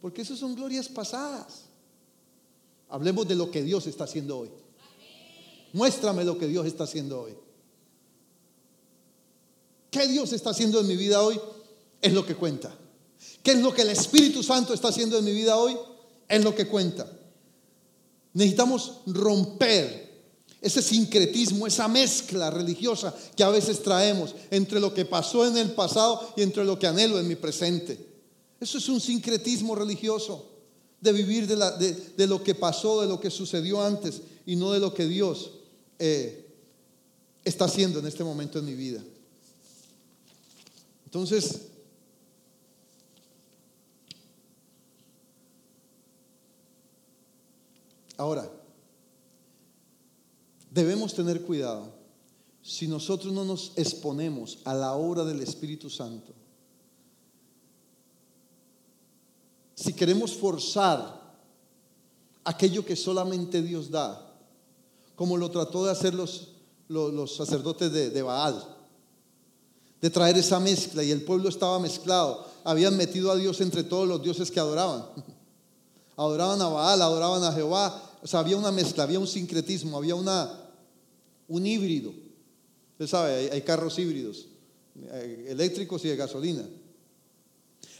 porque 0.00 0.22
esas 0.22 0.38
son 0.38 0.54
glorias 0.54 0.88
pasadas. 0.88 1.62
Hablemos 2.88 3.26
de 3.26 3.34
lo 3.34 3.50
que 3.50 3.64
Dios 3.64 3.88
está 3.88 4.04
haciendo 4.04 4.38
hoy. 4.38 4.50
Muéstrame 5.72 6.24
lo 6.24 6.38
que 6.38 6.46
Dios 6.46 6.66
está 6.66 6.84
haciendo 6.84 7.22
hoy. 7.22 7.34
¿Qué 9.90 10.06
Dios 10.06 10.32
está 10.32 10.50
haciendo 10.50 10.80
en 10.80 10.86
mi 10.86 10.96
vida 10.96 11.22
hoy? 11.22 11.40
Es 12.00 12.12
lo 12.12 12.24
que 12.26 12.34
cuenta. 12.34 12.74
¿Qué 13.42 13.52
es 13.52 13.58
lo 13.58 13.72
que 13.72 13.82
el 13.82 13.90
Espíritu 13.90 14.42
Santo 14.42 14.74
está 14.74 14.88
haciendo 14.88 15.18
en 15.18 15.24
mi 15.24 15.32
vida 15.32 15.56
hoy? 15.56 15.76
Es 16.28 16.44
lo 16.44 16.54
que 16.54 16.66
cuenta. 16.66 17.10
Necesitamos 18.34 19.00
romper 19.06 20.08
ese 20.60 20.82
sincretismo, 20.82 21.66
esa 21.66 21.88
mezcla 21.88 22.50
religiosa 22.50 23.14
que 23.36 23.44
a 23.44 23.48
veces 23.48 23.82
traemos 23.82 24.34
entre 24.50 24.80
lo 24.80 24.92
que 24.92 25.04
pasó 25.04 25.46
en 25.46 25.56
el 25.56 25.70
pasado 25.70 26.34
y 26.36 26.42
entre 26.42 26.64
lo 26.64 26.78
que 26.78 26.86
anhelo 26.86 27.18
en 27.18 27.28
mi 27.28 27.36
presente. 27.36 27.98
Eso 28.60 28.78
es 28.78 28.88
un 28.88 29.00
sincretismo 29.00 29.74
religioso, 29.74 30.46
de 31.00 31.12
vivir 31.12 31.46
de, 31.46 32.26
lo 32.26 32.42
que 32.42 32.56
pasó, 32.56 33.00
de 33.00 33.06
lo 33.06 33.20
que 33.20 33.30
sucedió 33.30 33.82
antes 33.82 34.20
y 34.46 34.56
no 34.56 34.72
de 34.72 34.80
lo 34.80 34.92
que 34.92 35.06
Dios 35.06 35.52
eh, 35.98 36.44
está 37.44 37.66
haciendo 37.66 38.00
en 38.00 38.06
este 38.06 38.24
momento 38.24 38.58
en 38.58 38.66
mi 38.66 38.74
vida. 38.74 39.00
Entonces, 41.08 41.70
ahora, 48.18 48.52
debemos 50.70 51.14
tener 51.14 51.46
cuidado 51.46 51.94
si 52.60 52.86
nosotros 52.86 53.32
no 53.32 53.46
nos 53.46 53.72
exponemos 53.76 54.58
a 54.66 54.74
la 54.74 54.92
obra 54.92 55.24
del 55.24 55.40
Espíritu 55.40 55.88
Santo. 55.88 56.34
Si 59.76 59.94
queremos 59.94 60.34
forzar 60.34 61.38
aquello 62.44 62.84
que 62.84 62.96
solamente 62.96 63.62
Dios 63.62 63.90
da, 63.90 64.38
como 65.16 65.38
lo 65.38 65.50
trató 65.50 65.86
de 65.86 65.92
hacer 65.92 66.12
los, 66.12 66.48
los, 66.88 67.34
sacerdotes 67.34 67.90
de, 67.90 68.10
de 68.10 68.20
Baal 68.20 68.77
de 70.00 70.10
traer 70.10 70.36
esa 70.36 70.60
mezcla 70.60 71.02
y 71.02 71.10
el 71.10 71.22
pueblo 71.22 71.48
estaba 71.48 71.78
mezclado. 71.78 72.46
Habían 72.64 72.96
metido 72.96 73.30
a 73.30 73.36
Dios 73.36 73.60
entre 73.60 73.82
todos 73.84 74.06
los 74.06 74.22
dioses 74.22 74.50
que 74.50 74.60
adoraban. 74.60 75.04
Adoraban 76.16 76.60
a 76.60 76.66
Baal, 76.66 77.00
adoraban 77.00 77.44
a 77.44 77.52
Jehová. 77.52 78.18
O 78.22 78.26
sea, 78.26 78.40
había 78.40 78.56
una 78.56 78.72
mezcla, 78.72 79.04
había 79.04 79.20
un 79.20 79.26
sincretismo, 79.28 79.96
había 79.96 80.16
una, 80.16 80.50
un 81.46 81.64
híbrido. 81.64 82.12
Usted 82.92 83.06
sabe, 83.06 83.50
hay, 83.52 83.62
carros 83.62 83.96
híbridos, 84.00 84.46
eh, 85.12 85.46
eléctricos 85.50 86.04
y 86.04 86.08
de 86.08 86.16
gasolina. 86.16 86.68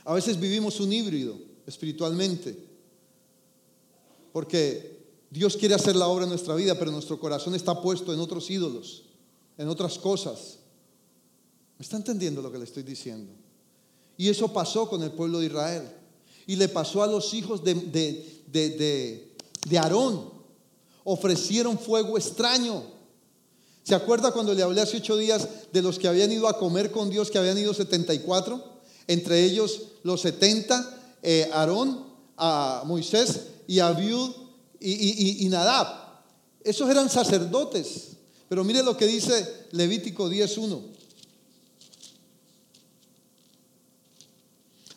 A 0.04 0.14
veces 0.14 0.40
vivimos 0.40 0.80
un 0.80 0.92
híbrido 0.92 1.38
espiritualmente, 1.64 2.58
porque 4.32 4.98
Dios 5.30 5.56
quiere 5.56 5.76
hacer 5.76 5.94
la 5.94 6.08
obra 6.08 6.24
en 6.24 6.30
nuestra 6.30 6.56
vida, 6.56 6.76
pero 6.76 6.90
nuestro 6.90 7.20
corazón 7.20 7.54
está 7.54 7.80
puesto 7.80 8.12
en 8.12 8.18
otros 8.18 8.50
ídolos, 8.50 9.04
en 9.56 9.68
otras 9.68 9.98
cosas. 9.98 10.58
¿Me 11.79 11.85
está 11.85 11.97
entendiendo 11.97 12.43
lo 12.43 12.51
que 12.51 12.59
le 12.59 12.64
estoy 12.64 12.83
diciendo? 12.83 13.33
Y 14.17 14.29
eso 14.29 14.53
pasó 14.53 14.88
con 14.88 15.03
el 15.03 15.12
pueblo 15.12 15.38
de 15.38 15.47
Israel. 15.47 15.88
Y 16.47 16.57
le 16.57 16.69
pasó 16.69 17.03
a 17.05 17.07
los 17.07 17.33
hijos 17.35 17.62
de, 17.62 17.75
de, 17.75 19.31
de, 19.69 19.79
Aarón. 19.79 20.29
Ofrecieron 21.05 21.79
fuego 21.79 22.19
extraño. 22.19 22.83
¿Se 23.85 23.95
acuerda 23.95 24.33
cuando 24.33 24.55
le 24.55 24.62
hablé 24.62 24.81
hace 24.81 24.97
ocho 24.97 25.17
días 25.17 25.49
de 25.73 25.81
los 25.81 25.99
que 25.99 26.09
habían 26.09 26.33
ido 26.33 26.49
a 26.49 26.59
comer 26.59 26.91
con 26.91 27.11
Dios, 27.11 27.31
que 27.31 27.39
habían 27.39 27.57
ido 27.57 27.72
74? 27.72 28.79
Entre 29.07 29.45
ellos 29.45 29.83
los 30.03 30.20
70, 30.22 31.16
eh, 31.22 31.49
Aarón, 31.53 32.05
a 32.37 32.83
Moisés 32.87 33.43
y 33.68 33.79
Abiud 33.79 34.31
y, 34.81 34.93
y, 34.93 35.47
y 35.47 35.49
Nadab. 35.49 35.87
Esos 36.64 36.91
eran 36.91 37.09
sacerdotes. 37.09 38.16
Pero 38.49 38.64
mire 38.64 38.83
lo 38.83 38.97
que 38.97 39.07
dice 39.07 39.66
Levítico 39.70 40.29
10.1. 40.29 40.97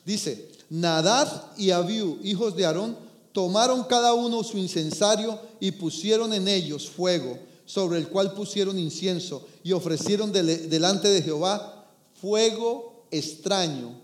Dice, 0.06 0.50
Nadad 0.70 1.52
y 1.58 1.72
Abiú, 1.72 2.20
hijos 2.24 2.56
de 2.56 2.66
Aarón, 2.66 2.98
tomaron 3.34 3.84
cada 3.84 4.14
uno 4.14 4.44
su 4.44 4.58
incensario 4.58 5.40
y 5.60 5.72
pusieron 5.72 6.34
en 6.34 6.48
ellos 6.48 6.90
fuego, 6.90 7.38
sobre 7.66 8.00
el 8.00 8.08
cual 8.08 8.34
pusieron 8.34 8.78
incienso 8.80 9.46
y 9.64 9.72
ofrecieron 9.72 10.32
delante 10.32 11.08
de 11.08 11.22
Jehová 11.22 11.86
fuego 12.20 13.06
extraño 13.12 14.00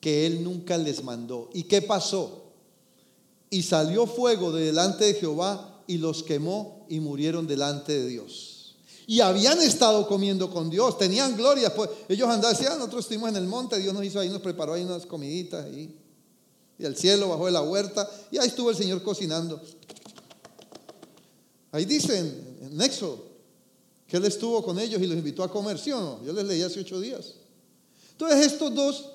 que 0.00 0.26
él 0.26 0.44
nunca 0.44 0.78
les 0.78 1.02
mandó. 1.02 1.50
¿Y 1.52 1.64
qué 1.64 1.82
pasó? 1.82 2.44
Y 3.50 3.62
salió 3.62 4.06
fuego 4.06 4.52
de 4.52 4.66
delante 4.66 5.04
de 5.04 5.14
Jehová 5.14 5.82
y 5.86 5.98
los 5.98 6.22
quemó 6.22 6.86
y 6.88 7.00
murieron 7.00 7.46
delante 7.46 7.92
de 7.92 8.06
Dios. 8.06 8.55
Y 9.06 9.20
habían 9.20 9.60
estado 9.62 10.06
comiendo 10.08 10.50
con 10.50 10.68
Dios, 10.68 10.98
tenían 10.98 11.36
gloria. 11.36 11.72
Pues 11.72 11.90
ellos 12.08 12.28
andaban, 12.28 12.56
decían, 12.56 12.76
nosotros 12.78 13.04
estuvimos 13.04 13.28
en 13.30 13.36
el 13.36 13.46
monte, 13.46 13.78
Dios 13.78 13.94
nos 13.94 14.04
hizo 14.04 14.18
ahí, 14.18 14.28
nos 14.28 14.42
preparó 14.42 14.72
ahí 14.74 14.82
unas 14.82 15.06
comiditas. 15.06 15.66
Y 15.72 15.94
el 16.78 16.96
cielo 16.96 17.28
bajó 17.28 17.46
de 17.46 17.52
la 17.52 17.62
huerta 17.62 18.08
y 18.30 18.38
ahí 18.38 18.48
estuvo 18.48 18.70
el 18.70 18.76
Señor 18.76 19.02
cocinando. 19.02 19.60
Ahí 21.72 21.84
dice 21.84 22.18
en, 22.18 22.80
Éxodo 22.80 23.24
que 24.08 24.16
Él 24.16 24.24
estuvo 24.24 24.62
con 24.62 24.78
ellos 24.78 25.00
y 25.00 25.06
los 25.06 25.16
invitó 25.16 25.42
a 25.42 25.50
comer, 25.50 25.78
¿sí 25.78 25.92
o 25.92 26.00
no? 26.00 26.24
Yo 26.24 26.32
les 26.32 26.44
leí 26.44 26.62
hace 26.62 26.80
ocho 26.80 27.00
días. 27.00 27.34
Entonces 28.12 28.52
estos 28.52 28.74
dos, 28.74 29.10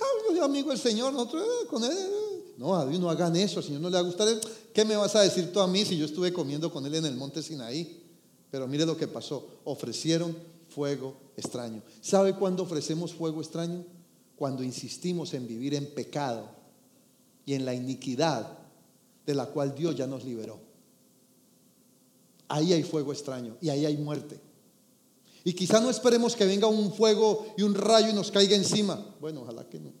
ah, 0.00 0.44
amigo 0.44 0.70
del 0.70 0.78
Señor, 0.78 1.12
nosotros 1.12 1.44
eh, 1.44 1.66
con 1.66 1.82
Él. 1.84 1.92
eh, 1.92 2.54
No, 2.58 2.74
a 2.76 2.86
Dios 2.86 3.00
no 3.00 3.10
hagan 3.10 3.34
eso, 3.36 3.60
al 3.60 3.64
Señor 3.64 3.80
no 3.80 3.88
le 3.88 3.94
va 3.94 4.00
a 4.00 4.02
gustar. 4.02 4.28
¿Qué 4.72 4.84
me 4.84 4.96
vas 4.96 5.14
a 5.16 5.22
decir 5.22 5.52
tú 5.52 5.60
a 5.60 5.66
mí 5.66 5.84
si 5.84 5.96
yo 5.96 6.04
estuve 6.04 6.32
comiendo 6.32 6.70
con 6.72 6.84
Él 6.86 6.94
en 6.94 7.06
el 7.06 7.16
monte 7.16 7.42
Sinaí? 7.42 8.07
Pero 8.50 8.66
mire 8.66 8.86
lo 8.86 8.96
que 8.96 9.08
pasó. 9.08 9.60
Ofrecieron 9.64 10.36
fuego 10.68 11.16
extraño. 11.36 11.82
¿Sabe 12.00 12.34
cuándo 12.34 12.62
ofrecemos 12.62 13.12
fuego 13.12 13.40
extraño? 13.40 13.84
Cuando 14.36 14.62
insistimos 14.62 15.34
en 15.34 15.46
vivir 15.46 15.74
en 15.74 15.92
pecado 15.92 16.48
y 17.44 17.54
en 17.54 17.64
la 17.64 17.74
iniquidad 17.74 18.58
de 19.26 19.34
la 19.34 19.46
cual 19.46 19.74
Dios 19.74 19.96
ya 19.96 20.06
nos 20.06 20.24
liberó. 20.24 20.58
Ahí 22.48 22.72
hay 22.72 22.82
fuego 22.82 23.12
extraño 23.12 23.56
y 23.60 23.68
ahí 23.68 23.84
hay 23.84 23.96
muerte. 23.96 24.40
Y 25.44 25.52
quizá 25.52 25.80
no 25.80 25.90
esperemos 25.90 26.34
que 26.34 26.46
venga 26.46 26.66
un 26.66 26.92
fuego 26.92 27.54
y 27.56 27.62
un 27.62 27.74
rayo 27.74 28.10
y 28.10 28.12
nos 28.12 28.30
caiga 28.30 28.56
encima. 28.56 29.14
Bueno, 29.20 29.42
ojalá 29.42 29.68
que 29.68 29.78
no. 29.78 29.92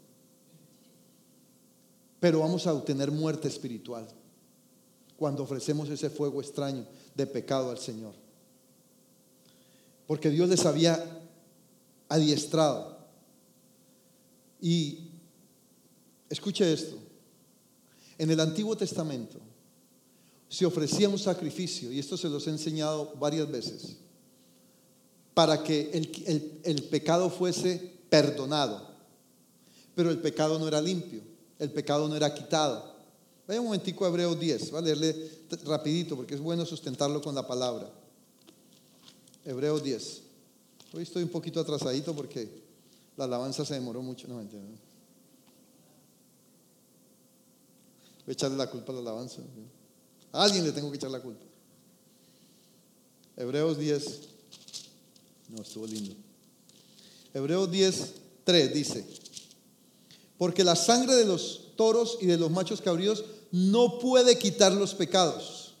Pero 2.20 2.40
vamos 2.40 2.66
a 2.66 2.74
obtener 2.74 3.10
muerte 3.10 3.48
espiritual 3.48 4.06
cuando 5.16 5.42
ofrecemos 5.42 5.88
ese 5.88 6.10
fuego 6.10 6.40
extraño 6.40 6.86
de 7.14 7.26
pecado 7.26 7.70
al 7.70 7.78
Señor. 7.78 8.14
Porque 10.08 10.30
Dios 10.30 10.48
les 10.48 10.66
había 10.66 11.20
adiestrado. 12.08 12.98
Y 14.60 15.10
escuche 16.28 16.72
esto. 16.72 16.96
En 18.16 18.30
el 18.30 18.40
Antiguo 18.40 18.76
Testamento 18.76 19.38
se 20.48 20.64
ofrecía 20.64 21.10
un 21.10 21.18
sacrificio, 21.18 21.92
y 21.92 21.98
esto 21.98 22.16
se 22.16 22.28
los 22.28 22.46
he 22.46 22.50
enseñado 22.50 23.12
varias 23.20 23.50
veces, 23.50 23.98
para 25.34 25.62
que 25.62 25.90
el, 26.64 26.82
pecado 26.84 27.28
fuese 27.28 27.92
perdonado. 28.08 28.88
Pero 29.94 30.10
el 30.10 30.18
pecado 30.18 30.58
no 30.58 30.66
era 30.66 30.80
limpio, 30.80 31.20
el 31.58 31.70
pecado 31.70 32.08
no 32.08 32.16
era 32.16 32.32
quitado. 32.32 32.96
Vaya 33.46 33.60
un 33.60 33.66
momentico 33.66 34.04
a 34.04 34.08
Hebreos 34.08 34.40
10, 34.40 34.74
va 34.74 34.78
a 34.78 34.82
leerle 34.82 35.30
rapidito 35.64 36.16
porque 36.16 36.34
es 36.34 36.40
bueno 36.40 36.64
sustentarlo 36.64 37.20
con 37.20 37.34
la 37.34 37.46
palabra. 37.46 37.90
Hebreos 39.48 39.82
10. 39.82 40.20
Hoy 40.92 41.04
estoy 41.04 41.22
un 41.22 41.30
poquito 41.30 41.58
atrasadito 41.58 42.14
porque 42.14 42.50
la 43.16 43.24
alabanza 43.24 43.64
se 43.64 43.72
demoró 43.72 44.02
mucho. 44.02 44.28
No, 44.28 44.36
mentira, 44.36 44.60
no. 44.60 44.68
Voy 48.26 48.28
a 48.28 48.32
echarle 48.32 48.58
la 48.58 48.68
culpa 48.68 48.92
a 48.92 48.96
la 48.96 49.00
alabanza. 49.00 49.40
A 50.32 50.42
alguien 50.42 50.64
le 50.64 50.72
tengo 50.72 50.90
que 50.90 50.98
echar 50.98 51.10
la 51.10 51.22
culpa. 51.22 51.42
Hebreos 53.38 53.78
10. 53.78 54.20
No, 55.48 55.62
estuvo 55.62 55.86
lindo. 55.86 56.14
Hebreos 57.32 57.70
10, 57.70 58.14
3 58.44 58.74
dice, 58.74 59.06
porque 60.36 60.62
la 60.62 60.76
sangre 60.76 61.14
de 61.14 61.24
los 61.24 61.74
toros 61.74 62.18
y 62.20 62.26
de 62.26 62.36
los 62.36 62.50
machos 62.50 62.82
cabríos 62.82 63.24
no 63.50 63.98
puede 63.98 64.38
quitar 64.38 64.72
los 64.72 64.94
pecados. 64.94 65.72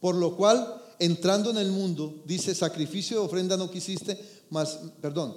Por 0.00 0.16
lo 0.16 0.36
cual, 0.36 0.82
entrando 1.00 1.50
en 1.50 1.56
el 1.56 1.72
mundo, 1.72 2.22
dice, 2.26 2.54
sacrificio 2.54 3.18
de 3.18 3.26
ofrenda 3.26 3.56
no 3.56 3.70
quisiste, 3.70 4.44
más, 4.50 4.78
perdón, 5.00 5.34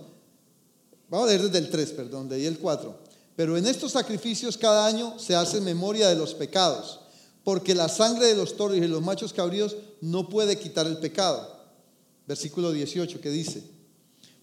vamos 1.10 1.26
a 1.26 1.30
leer 1.30 1.44
desde 1.44 1.58
el 1.58 1.70
3, 1.70 1.92
perdón, 1.94 2.30
de 2.30 2.36
ahí 2.36 2.46
el 2.46 2.60
4. 2.60 3.00
Pero 3.36 3.58
en 3.58 3.66
estos 3.66 3.94
sacrificios 3.94 4.58
cada 4.58 4.86
año 4.86 5.18
se 5.18 5.36
hace 5.36 5.62
memoria 5.62 6.10
de 6.10 6.16
los 6.16 6.34
pecados, 6.34 7.00
porque 7.44 7.74
la 7.74 7.88
sangre 7.88 8.28
de 8.28 8.36
los 8.36 8.58
toros 8.58 8.78
y 8.78 8.82
de 8.82 8.90
los 8.90 9.02
machos 9.02 9.34
cabríos 9.34 9.78
no 10.02 10.30
puede 10.30 10.60
quitar 10.60 10.86
el 10.86 10.98
pecado. 10.98 11.50
Versículo 12.28 12.72
18 12.72 13.22
que 13.22 13.30
dice, 13.30 13.64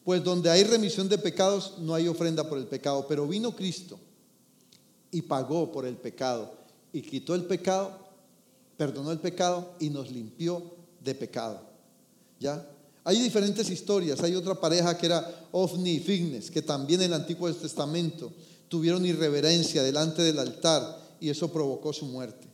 pues 0.05 0.25
donde 0.25 0.51
hay 0.51 0.65
remisión 0.65 1.09
de 1.09 1.19
pecados 1.19 1.75
no 1.79 1.95
hay 1.95 2.09
ofrenda 2.09 2.49
por 2.49 2.59
el 2.59 2.67
pecado, 2.67 3.07
pero 3.07 3.29
vino 3.29 3.55
Cristo 3.55 4.01
y 5.11 5.23
pagó 5.23 5.71
por 5.71 5.85
el 5.85 5.97
pecado 5.97 6.53
y 6.93 7.03
quitó 7.03 7.35
el 7.35 7.45
pecado, 7.45 7.93
perdonó 8.79 9.13
el 9.13 9.21
pecado 9.21 9.75
y 9.79 9.91
nos 9.91 10.11
limpió 10.11 10.80
de 11.03 11.15
pecado. 11.15 11.61
¿Ya? 12.39 12.67
Hay 13.05 13.21
diferentes 13.21 13.69
historias. 13.71 14.23
Hay 14.23 14.35
otra 14.35 14.55
pareja 14.55 14.97
que 14.97 15.07
era 15.07 15.49
Ofni 15.53 15.95
y 15.95 16.01
Fignes, 16.01 16.51
que 16.51 16.63
también 16.63 17.01
en 17.01 17.07
el 17.07 17.15
Antiguo 17.15 17.53
Testamento 17.53 18.33
tuvieron 18.69 19.05
irreverencia 19.05 19.83
delante 19.83 20.23
del 20.23 20.39
altar 20.39 21.17
y 21.21 21.29
eso 21.29 21.53
provocó 21.53 21.93
su 21.93 22.07
muerte. 22.07 22.49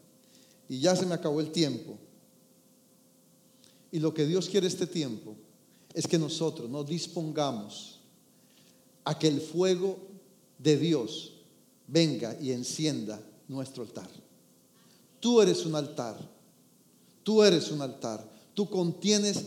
Y 0.68 0.80
ya 0.80 0.96
se 0.96 1.06
me 1.06 1.14
acabó 1.14 1.40
el 1.40 1.52
tiempo. 1.52 1.98
Y 3.92 3.98
lo 4.00 4.12
que 4.12 4.26
Dios 4.26 4.48
quiere 4.48 4.66
este 4.66 4.86
tiempo 4.86 5.36
es 5.94 6.06
que 6.06 6.18
nosotros 6.18 6.68
nos 6.68 6.86
dispongamos 6.86 8.00
a 9.04 9.18
que 9.18 9.28
el 9.28 9.40
fuego 9.40 9.98
de 10.58 10.76
Dios 10.76 11.32
venga 11.86 12.36
y 12.40 12.52
encienda 12.52 13.20
nuestro 13.48 13.82
altar. 13.82 14.10
Tú 15.20 15.40
eres 15.40 15.64
un 15.64 15.74
altar. 15.74 16.16
Tú 17.22 17.42
eres 17.42 17.70
un 17.70 17.80
altar. 17.80 18.35
Tú 18.56 18.68
contienes 18.70 19.44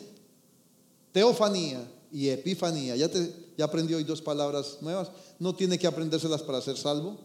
teofanía 1.12 1.86
y 2.12 2.30
epifanía. 2.30 2.96
Ya, 2.96 3.10
te, 3.10 3.34
ya 3.58 3.66
aprendí 3.66 3.94
hoy 3.96 4.04
dos 4.04 4.22
palabras 4.22 4.78
nuevas. 4.82 5.10
No 5.40 5.56
tiene 5.56 5.80
que 5.80 5.88
aprendérselas 5.88 6.44
para 6.44 6.62
ser 6.62 6.78
salvo. 6.78 7.18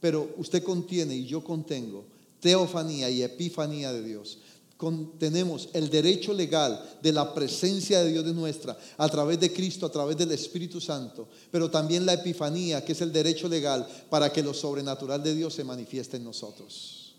Pero 0.00 0.34
usted 0.36 0.62
contiene 0.62 1.14
y 1.16 1.24
yo 1.26 1.42
contengo 1.42 2.04
teofanía 2.40 3.08
y 3.08 3.22
epifanía 3.22 3.90
de 3.92 4.02
Dios. 4.02 4.38
Con- 4.76 5.18
tenemos 5.18 5.68
el 5.72 5.88
derecho 5.88 6.34
legal 6.34 6.98
de 7.00 7.12
la 7.12 7.32
presencia 7.32 8.02
de 8.02 8.10
Dios 8.10 8.24
de 8.24 8.34
nuestra 8.34 8.76
a 8.98 9.08
través 9.08 9.38
de 9.40 9.52
Cristo, 9.52 9.86
a 9.86 9.90
través 9.92 10.16
del 10.18 10.32
Espíritu 10.32 10.78
Santo, 10.80 11.28
pero 11.50 11.70
también 11.70 12.04
la 12.04 12.12
epifanía, 12.14 12.84
que 12.84 12.92
es 12.92 13.00
el 13.00 13.12
derecho 13.12 13.48
legal 13.48 13.86
para 14.10 14.30
que 14.30 14.42
lo 14.42 14.52
sobrenatural 14.52 15.22
de 15.22 15.34
Dios 15.34 15.54
se 15.54 15.64
manifieste 15.64 16.18
en 16.18 16.24
nosotros. 16.24 17.14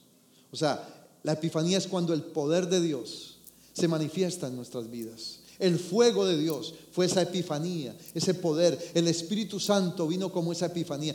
O 0.51 0.55
sea, 0.57 1.07
la 1.23 1.31
epifanía 1.31 1.77
es 1.79 1.87
cuando 1.87 2.13
el 2.13 2.21
poder 2.21 2.67
de 2.67 2.81
Dios 2.81 3.34
se 3.76 3.88
manifiesta 3.88 4.47
en 4.47 4.55
nuestras 4.55 4.89
vidas. 4.89 5.39
El 5.59 5.78
fuego 5.78 6.26
de 6.26 6.38
Dios 6.38 6.73
fue 6.91 7.05
esa 7.05 7.21
epifanía, 7.21 7.95
ese 8.13 8.34
poder. 8.34 8.91
El 8.93 9.07
Espíritu 9.07 9.59
Santo 9.59 10.07
vino 10.07 10.32
como 10.32 10.53
esa 10.53 10.67
epifanía. 10.67 11.13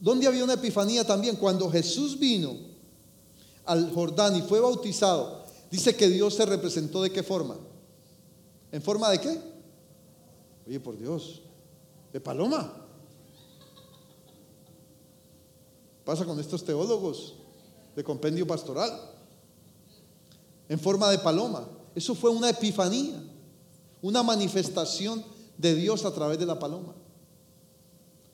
¿Dónde 0.00 0.26
había 0.26 0.44
una 0.44 0.54
epifanía 0.54 1.06
también? 1.06 1.36
Cuando 1.36 1.70
Jesús 1.70 2.18
vino 2.18 2.56
al 3.66 3.92
Jordán 3.92 4.36
y 4.36 4.42
fue 4.42 4.60
bautizado, 4.60 5.44
dice 5.70 5.94
que 5.94 6.08
Dios 6.08 6.34
se 6.34 6.46
representó 6.46 7.02
de 7.02 7.10
qué 7.10 7.22
forma? 7.22 7.56
¿En 8.72 8.82
forma 8.82 9.10
de 9.10 9.20
qué? 9.20 9.38
Oye, 10.66 10.80
por 10.80 10.98
Dios, 10.98 11.42
de 12.12 12.20
paloma. 12.20 12.86
Pasa 16.04 16.24
con 16.24 16.40
estos 16.40 16.64
teólogos 16.64 17.34
de 17.94 18.04
compendio 18.04 18.46
pastoral. 18.46 19.10
En 20.68 20.78
forma 20.80 21.10
de 21.10 21.18
paloma. 21.18 21.68
Eso 21.94 22.14
fue 22.14 22.30
una 22.30 22.50
epifanía, 22.50 23.22
una 24.02 24.22
manifestación 24.22 25.24
de 25.56 25.74
Dios 25.74 26.04
a 26.04 26.12
través 26.12 26.38
de 26.38 26.46
la 26.46 26.58
paloma. 26.58 26.94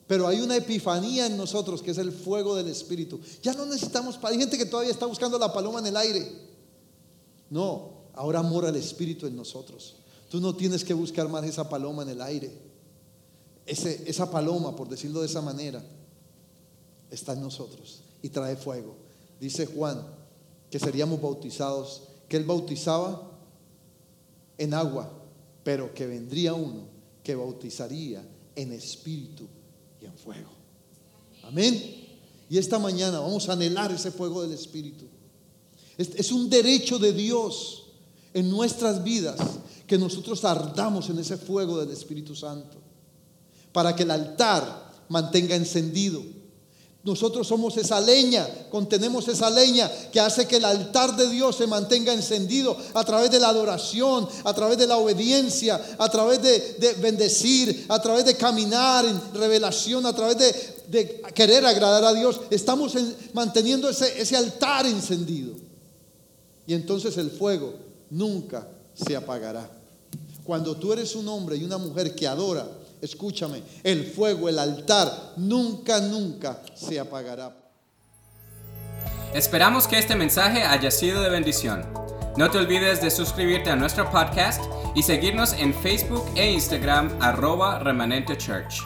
Pero 0.07 0.27
hay 0.27 0.41
una 0.41 0.57
epifanía 0.57 1.27
en 1.27 1.37
nosotros 1.37 1.81
que 1.81 1.91
es 1.91 1.97
el 1.97 2.11
fuego 2.11 2.55
del 2.55 2.67
Espíritu. 2.67 3.19
Ya 3.41 3.53
no 3.53 3.65
necesitamos, 3.65 4.19
hay 4.23 4.37
gente 4.37 4.57
que 4.57 4.65
todavía 4.65 4.91
está 4.91 5.05
buscando 5.05 5.39
la 5.39 5.53
paloma 5.53 5.79
en 5.79 5.87
el 5.87 5.95
aire. 5.95 6.29
No, 7.49 7.91
ahora 8.13 8.41
mora 8.41 8.69
el 8.69 8.75
Espíritu 8.75 9.25
en 9.25 9.35
nosotros. 9.35 9.95
Tú 10.29 10.41
no 10.41 10.55
tienes 10.55 10.83
que 10.83 10.93
buscar 10.93 11.29
más 11.29 11.45
esa 11.45 11.69
paloma 11.69 12.03
en 12.03 12.09
el 12.09 12.21
aire. 12.21 12.51
Esa 13.65 14.29
paloma, 14.29 14.75
por 14.75 14.89
decirlo 14.89 15.21
de 15.21 15.27
esa 15.27 15.41
manera, 15.41 15.81
está 17.09 17.33
en 17.33 17.41
nosotros 17.41 18.01
y 18.21 18.29
trae 18.29 18.55
fuego. 18.55 18.95
Dice 19.39 19.65
Juan 19.65 20.05
que 20.69 20.79
seríamos 20.79 21.21
bautizados, 21.21 22.03
que 22.27 22.37
él 22.37 22.45
bautizaba 22.45 23.30
en 24.57 24.73
agua, 24.73 25.11
pero 25.63 25.93
que 25.93 26.07
vendría 26.07 26.53
uno 26.53 26.87
que 27.23 27.35
bautizaría 27.35 28.27
en 28.55 28.71
espíritu 28.71 29.47
y 30.01 30.05
en 30.05 30.13
fuego. 30.17 30.49
Amén. 31.43 32.07
Y 32.49 32.57
esta 32.57 32.79
mañana 32.79 33.19
vamos 33.19 33.47
a 33.47 33.53
anhelar 33.53 33.91
ese 33.91 34.11
fuego 34.11 34.41
del 34.41 34.53
espíritu. 34.53 35.05
Es, 35.97 36.09
es 36.15 36.31
un 36.31 36.49
derecho 36.49 36.99
de 36.99 37.13
Dios 37.13 37.85
en 38.33 38.49
nuestras 38.49 39.03
vidas 39.03 39.39
que 39.87 39.97
nosotros 39.97 40.43
ardamos 40.45 41.09
en 41.09 41.19
ese 41.19 41.37
fuego 41.37 41.77
del 41.77 41.91
Espíritu 41.91 42.33
Santo 42.33 42.77
para 43.73 43.95
que 43.95 44.03
el 44.03 44.11
altar 44.11 44.91
mantenga 45.09 45.55
encendido. 45.55 46.23
Nosotros 47.03 47.47
somos 47.47 47.77
esa 47.77 47.99
leña, 47.99 48.47
contenemos 48.69 49.27
esa 49.27 49.49
leña 49.49 49.89
que 50.11 50.19
hace 50.19 50.45
que 50.45 50.57
el 50.57 50.65
altar 50.65 51.15
de 51.15 51.27
Dios 51.29 51.55
se 51.55 51.65
mantenga 51.65 52.13
encendido 52.13 52.77
a 52.93 53.03
través 53.03 53.31
de 53.31 53.39
la 53.39 53.49
adoración, 53.49 54.27
a 54.43 54.53
través 54.53 54.77
de 54.77 54.85
la 54.85 54.97
obediencia, 54.97 55.81
a 55.97 56.09
través 56.09 56.43
de, 56.43 56.95
bendecir, 57.01 57.87
a 57.89 57.99
través 57.99 58.25
de 58.25 58.37
caminar 58.37 59.03
en 59.05 59.19
revelación, 59.33 60.05
a 60.05 60.13
través 60.13 60.37
de, 60.37 61.21
querer 61.33 61.65
agradar 61.65 62.03
a 62.03 62.13
Dios. 62.13 62.39
Estamos 62.51 62.93
manteniendo 63.33 63.89
ese, 63.89 64.21
ese 64.21 64.37
altar 64.37 64.85
encendido. 64.85 65.55
Y 66.67 66.75
entonces 66.75 67.17
el 67.17 67.31
fuego 67.31 67.73
nunca 68.11 68.67
se 68.93 69.15
apagará. 69.15 69.67
Cuando 70.43 70.75
tú 70.75 70.93
eres 70.93 71.15
un 71.15 71.27
hombre 71.29 71.57
y 71.57 71.63
una 71.63 71.79
mujer 71.79 72.13
que 72.13 72.27
adora, 72.27 72.67
escúchame, 73.01 73.63
el 73.83 74.05
fuego, 74.05 74.49
el 74.49 74.59
altar, 74.59 75.33
nunca, 75.37 75.99
nunca 75.99 76.61
se 76.75 76.99
apagará. 76.99 77.55
Esperamos 79.33 79.87
que 79.87 79.97
este 79.97 80.15
mensaje 80.15 80.63
haya 80.63 80.91
sido 80.91 81.21
de 81.21 81.29
bendición. 81.29 81.85
No 82.37 82.49
te 82.49 82.57
olvides 82.57 83.01
de 83.01 83.11
suscribirte 83.11 83.69
a 83.69 83.75
nuestro 83.75 84.09
podcast 84.09 84.61
y 84.95 85.03
seguirnos 85.03 85.53
en 85.53 85.73
Facebook 85.73 86.25
e 86.35 86.51
Instagram 86.51 87.17
arroba 87.21 87.79
remanente 87.79 88.37
church. 88.37 88.81